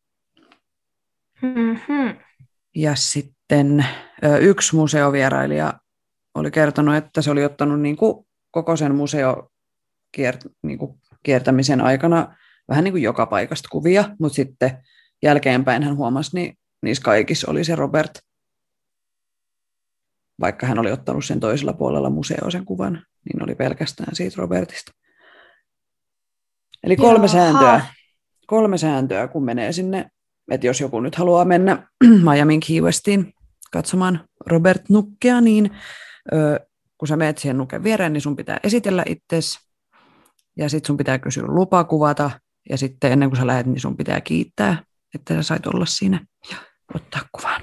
[1.42, 2.16] Mm-hmm.
[2.74, 3.86] Ja sitten
[4.40, 5.74] yksi museovierailija
[6.34, 9.50] oli kertonut, että se oli ottanut niin kuin koko sen museo
[10.12, 12.36] kiert, niin kuin kiertämisen aikana
[12.68, 14.78] vähän niin kuin joka paikasta kuvia, mutta sitten
[15.22, 18.18] jälkeenpäin hän huomasi, niin niissä kaikissa oli se Robert,
[20.40, 24.92] vaikka hän oli ottanut sen toisella puolella museo sen kuvan, niin oli pelkästään siitä Robertista.
[26.84, 27.28] Eli kolme Jaha.
[27.28, 27.80] sääntöä,
[28.46, 30.10] kolme sääntöä, kun menee sinne,
[30.50, 31.88] että jos joku nyt haluaa mennä
[32.32, 33.32] Miamin Key Westiin
[33.72, 35.70] katsomaan Robert Nukkea, niin
[36.32, 36.60] ö,
[36.98, 39.58] kun sä meet siihen nuken viereen, niin sun pitää esitellä itsesi,
[40.56, 42.30] ja sitten sun pitää kysyä lupa kuvata,
[42.70, 44.82] ja sitten ennen kuin sä lähdet, niin sun pitää kiittää,
[45.14, 46.56] että sä sait olla siinä ja
[46.94, 47.62] ottaa kuvan.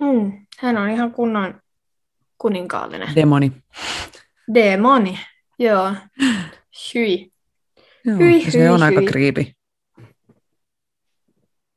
[0.00, 0.46] Mm.
[0.58, 1.60] Hän on ihan kunnon
[2.38, 3.14] kuninkaallinen.
[3.14, 3.52] Demoni.
[4.54, 5.18] Demoni.
[5.58, 5.94] Joo.
[6.94, 7.32] Hyi.
[8.04, 9.08] Joo, Hyi, ja se hyi, on aika hyi.
[9.08, 9.52] kriipi.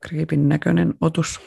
[0.04, 1.40] Kriipin näköinen otus.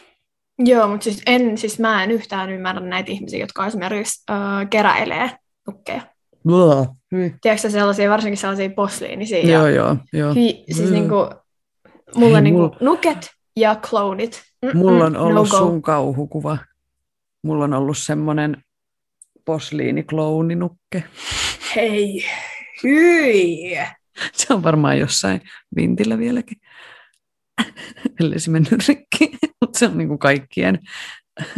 [0.58, 5.30] Joo, mutta siis, en, siis mä en yhtään ymmärrä näitä ihmisiä, jotka esimerkiksi äh, keräilee
[5.66, 6.02] nukkeja.
[6.46, 6.88] Blah.
[7.12, 7.34] Hyi.
[7.40, 9.50] Tiedätkö sä sellaisia, varsinkin sellaisia posliinisia?
[9.50, 10.34] Joo, ja, joo, joo.
[10.34, 10.94] Hi, siis Mm.
[10.94, 11.14] niinku,
[12.16, 14.42] mulla Hei, niinku mulla- nuket ja klonit.
[14.62, 15.58] Mm-mm, Mulla on ollut no go.
[15.58, 16.58] sun kauhukuva.
[17.42, 18.56] Mulla on ollut semmoinen
[19.44, 21.04] posliinikloouninukke.
[21.76, 22.24] Hei,
[22.82, 23.78] hyi.
[24.36, 25.40] Se on varmaan jossain
[25.76, 26.58] vintillä vieläkin.
[28.20, 29.38] Ellei se mennyt rikki.
[29.60, 30.78] Mutta se on niin kuin kaikkien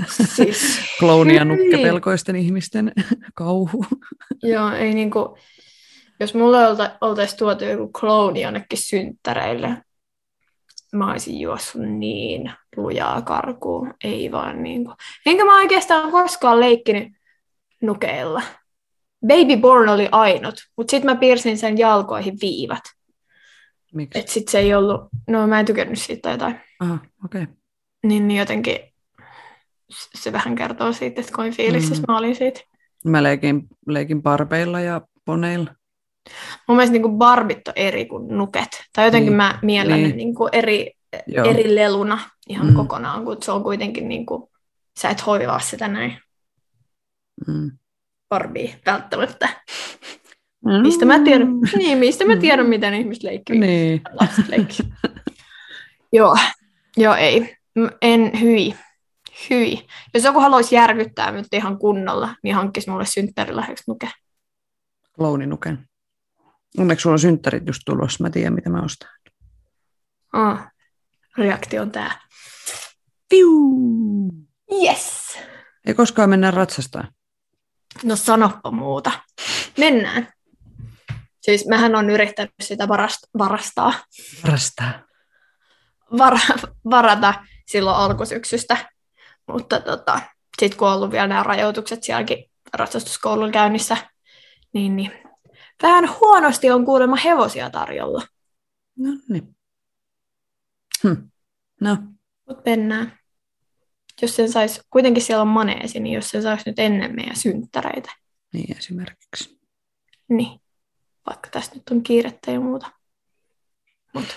[0.09, 1.57] Siis, klooni- ja hyi.
[1.57, 2.93] nukkepelkoisten ihmisten
[3.35, 3.85] kauhu.
[4.43, 5.39] Joo, ei niinku,
[6.21, 9.83] jos mulle olta, oltaisi tuotu joku klooni jonnekin synttäreille,
[10.93, 13.95] mä olisin juossut niin lujaa karkuun.
[14.05, 14.93] Ei vaan niinku.
[15.27, 17.09] Enkä mä oikeastaan koskaan leikkinyt
[17.83, 18.43] nukeilla.
[19.27, 22.83] Baby Born oli ainut, mutta sitten mä piirsin sen jalkoihin viivat.
[23.95, 24.18] Miksi?
[24.18, 26.61] Et sit se ei ollut, no mä en tykännyt siitä tai jotain.
[26.80, 27.43] Aha, okei.
[27.43, 27.55] Okay.
[28.03, 28.78] Niin, niin jotenkin
[30.14, 32.05] se vähän kertoo siitä, että kuin fiiliksissä Mm.
[32.12, 32.61] mä olin siitä.
[33.05, 35.74] Mä leikin, leikin parpeilla ja poneilla.
[36.68, 38.68] Mun mielestä niin barbit on eri kuin nuket.
[38.93, 40.16] Tai jotenkin Niin, mä miellän niin.
[40.16, 40.93] niin kuin eri,
[41.26, 41.51] Joo.
[41.51, 42.18] eri leluna
[42.49, 42.74] ihan Mm.
[42.74, 44.51] kokonaan, kun se on kuitenkin, niin kuin,
[44.99, 46.18] sä et hoivaa sitä näin
[47.47, 47.70] Mm.
[48.28, 49.49] barbia välttämättä.
[50.83, 53.59] Mistä mä tiedän, niin, mistä mä tiedän, miten ihmiset leikkii.
[53.59, 54.01] Niin.
[54.21, 54.87] Lapset leikkii.
[56.13, 56.37] Joo,
[56.97, 57.57] joo ei.
[58.03, 58.75] En hyi.
[59.51, 59.87] Hyi.
[60.15, 64.11] Jos joku haluaisi järkyttää nyt ihan kunnolla, niin hankkisi mulle synttärilahjaksi nuke.
[65.17, 65.89] Klouninuken.
[66.79, 68.25] Onneksi sulla on synttärit just tulossa.
[68.25, 69.11] Mä tiedän, mitä mä ostan.
[70.33, 70.59] Oh.
[71.39, 72.21] Reaktio on tää.
[73.29, 73.51] Piu!
[74.85, 75.39] Yes!
[75.87, 77.09] Ei koskaan mennä ratsastaan.
[78.05, 79.11] No sanoppa muuta.
[79.79, 80.29] Mennään.
[81.41, 83.93] Siis mähän on yrittänyt sitä varast- varastaa,
[84.47, 85.03] Varastaa.
[86.18, 87.34] var- varata
[87.66, 88.76] silloin alkusyksystä,
[89.49, 90.20] mutta tota,
[90.61, 93.97] sitten kun on ollut vielä nämä rajoitukset sielläkin ratsastuskoulun käynnissä,
[94.72, 95.12] niin, niin
[95.82, 98.22] vähän huonosti on kuulemma hevosia tarjolla.
[98.97, 99.57] No niin.
[101.03, 101.14] Hm.
[101.80, 101.97] No,
[102.49, 103.18] Mutta mennään.
[104.22, 108.12] Jos sen sais, kuitenkin siellä on maneesi, niin jos sen saisi nyt ennen meidän synttäreitä,
[108.53, 109.61] niin esimerkiksi.
[110.28, 110.61] niin
[111.29, 112.91] vaikka tässä nyt on kiirettä ja muuta.
[114.14, 114.35] Mutta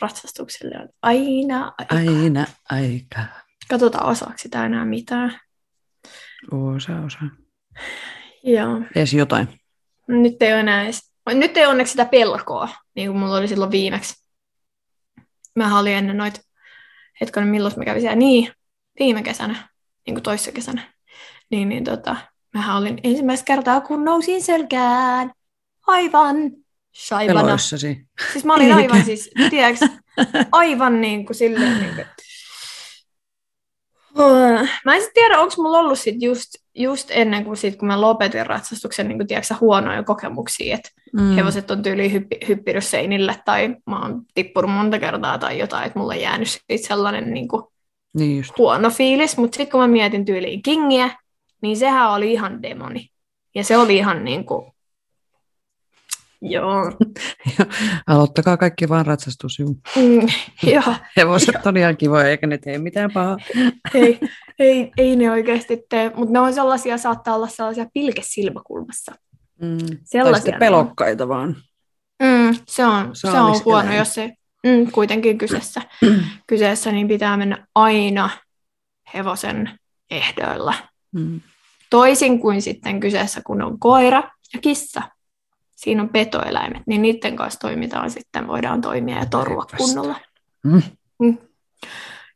[0.00, 1.96] ratsastukselle on aina aika.
[1.96, 3.26] Aina aikaa.
[3.68, 5.40] Katsotaan osaako sitä enää mitään.
[6.52, 7.18] Osa, osa.
[8.44, 8.80] Joo.
[8.96, 9.60] Edes jotain.
[10.08, 13.70] Nyt ei ole enää edes, nyt ei onneksi sitä pelkoa, niin kuin mulla oli silloin
[13.70, 14.14] viimeksi.
[15.56, 16.40] Mä olin ennen noita,
[17.20, 18.52] hetkonen milloin mä kävin siellä, niin
[18.98, 19.68] viime kesänä,
[20.06, 20.92] niin kuin toissa kesänä.
[21.50, 22.16] Niin, niin tota,
[22.54, 25.32] mähän olin ensimmäistä kertaa, kun nousin selkään.
[25.86, 26.36] Aivan
[26.96, 27.40] shaivana.
[27.40, 28.06] Peloissasi.
[28.32, 29.06] Siis mä olin aivan Eikä.
[29.06, 29.86] siis, tiedätkö,
[30.52, 32.06] aivan niin kuin silleen, niin kuin,
[34.84, 38.00] Mä en sit tiedä, onko mulla ollut sit just, just ennen kuin, sit, kun mä
[38.00, 41.34] lopetin ratsastuksen niin kuin, tiedätkö, huonoja kokemuksia, että Mm.
[41.34, 45.98] hevoset on tyyliin hyppi, hyppinyt seinille tai mä oon tippunut monta kertaa tai jotain, että
[45.98, 47.62] mulla on jäänyt siitä sellainen niin kuin,
[48.14, 48.58] Niin just.
[48.58, 51.10] huono fiilis, mutta sitten kun mä mietin tyyliin Kingiä,
[51.62, 53.08] niin sehän oli ihan demoni.
[53.54, 54.72] Ja se oli ihan niin kuin,
[56.54, 56.92] joo,
[58.06, 59.58] Aloittakaa kaikki vaan ratsastus.
[59.58, 59.76] Juu.
[59.96, 60.26] mm,
[60.70, 63.36] joo, Hevoset on ihan kivoja, eikä ne tee mitään pahaa.
[63.94, 64.20] ei,
[64.58, 69.12] ei, ei ne oikeasti tee, mutta ne on sellaisia, saattaa olla sellaisia pilkesilmäkulmassa.
[69.60, 69.78] Mm.
[69.78, 70.60] Tai Sellaisia ne on.
[70.60, 71.56] pelokkaita vaan.
[72.22, 74.32] Mm, se on, se on huono, jos se
[74.66, 75.82] mm, kuitenkin kyseessä,
[76.46, 78.30] kyseessä, niin pitää mennä aina
[79.14, 79.78] hevosen
[80.10, 80.74] ehdoilla.
[81.12, 81.40] Mm.
[81.90, 84.22] Toisin kuin sitten kyseessä, kun on koira
[84.54, 85.02] ja kissa.
[85.84, 90.20] Siinä on petoeläimet, niin niiden kanssa toimitaan sitten, voidaan toimia ja torua kunnolla.
[90.64, 90.82] Mm.
[91.22, 91.38] Mm.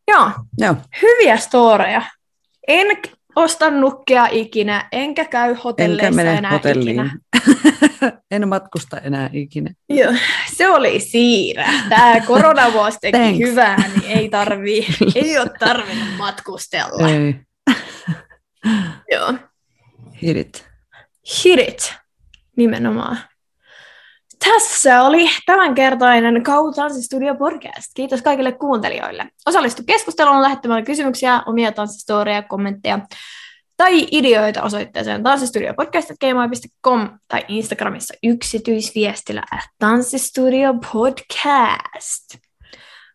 [0.08, 0.30] Joo.
[0.58, 2.02] Joo, hyviä storeja.
[2.68, 2.86] En
[3.36, 6.88] osta nukkia ikinä, enkä käy hotelleissa enkä mene enää hotelliin.
[6.88, 7.18] ikinä.
[8.30, 9.70] en matkusta enää ikinä.
[9.88, 10.12] Joo,
[10.54, 11.68] se oli siirä.
[11.88, 13.38] Tämä koronavuosi teki Thanks.
[13.38, 17.08] hyvää, niin ei, tarvii, ei ole tarvinnut matkustella.
[17.08, 17.34] Ei,
[19.12, 19.34] Joo.
[20.22, 20.68] hit it.
[21.44, 21.94] Hit it,
[22.56, 23.18] nimenomaan.
[24.44, 27.90] Tässä oli tämänkertainen Kautansi Studio Podcast.
[27.94, 29.28] Kiitos kaikille kuuntelijoille.
[29.46, 32.98] Osallistu keskusteluun lähettämällä kysymyksiä, omia tanssistoreja, kommentteja
[33.76, 42.38] tai ideoita osoitteeseen tanssistudiopodcast.gmail.com tai Instagramissa yksityisviestillä at tanssistudio podcast.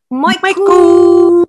[0.10, 0.48] Moikku!
[0.48, 1.46] Moikku!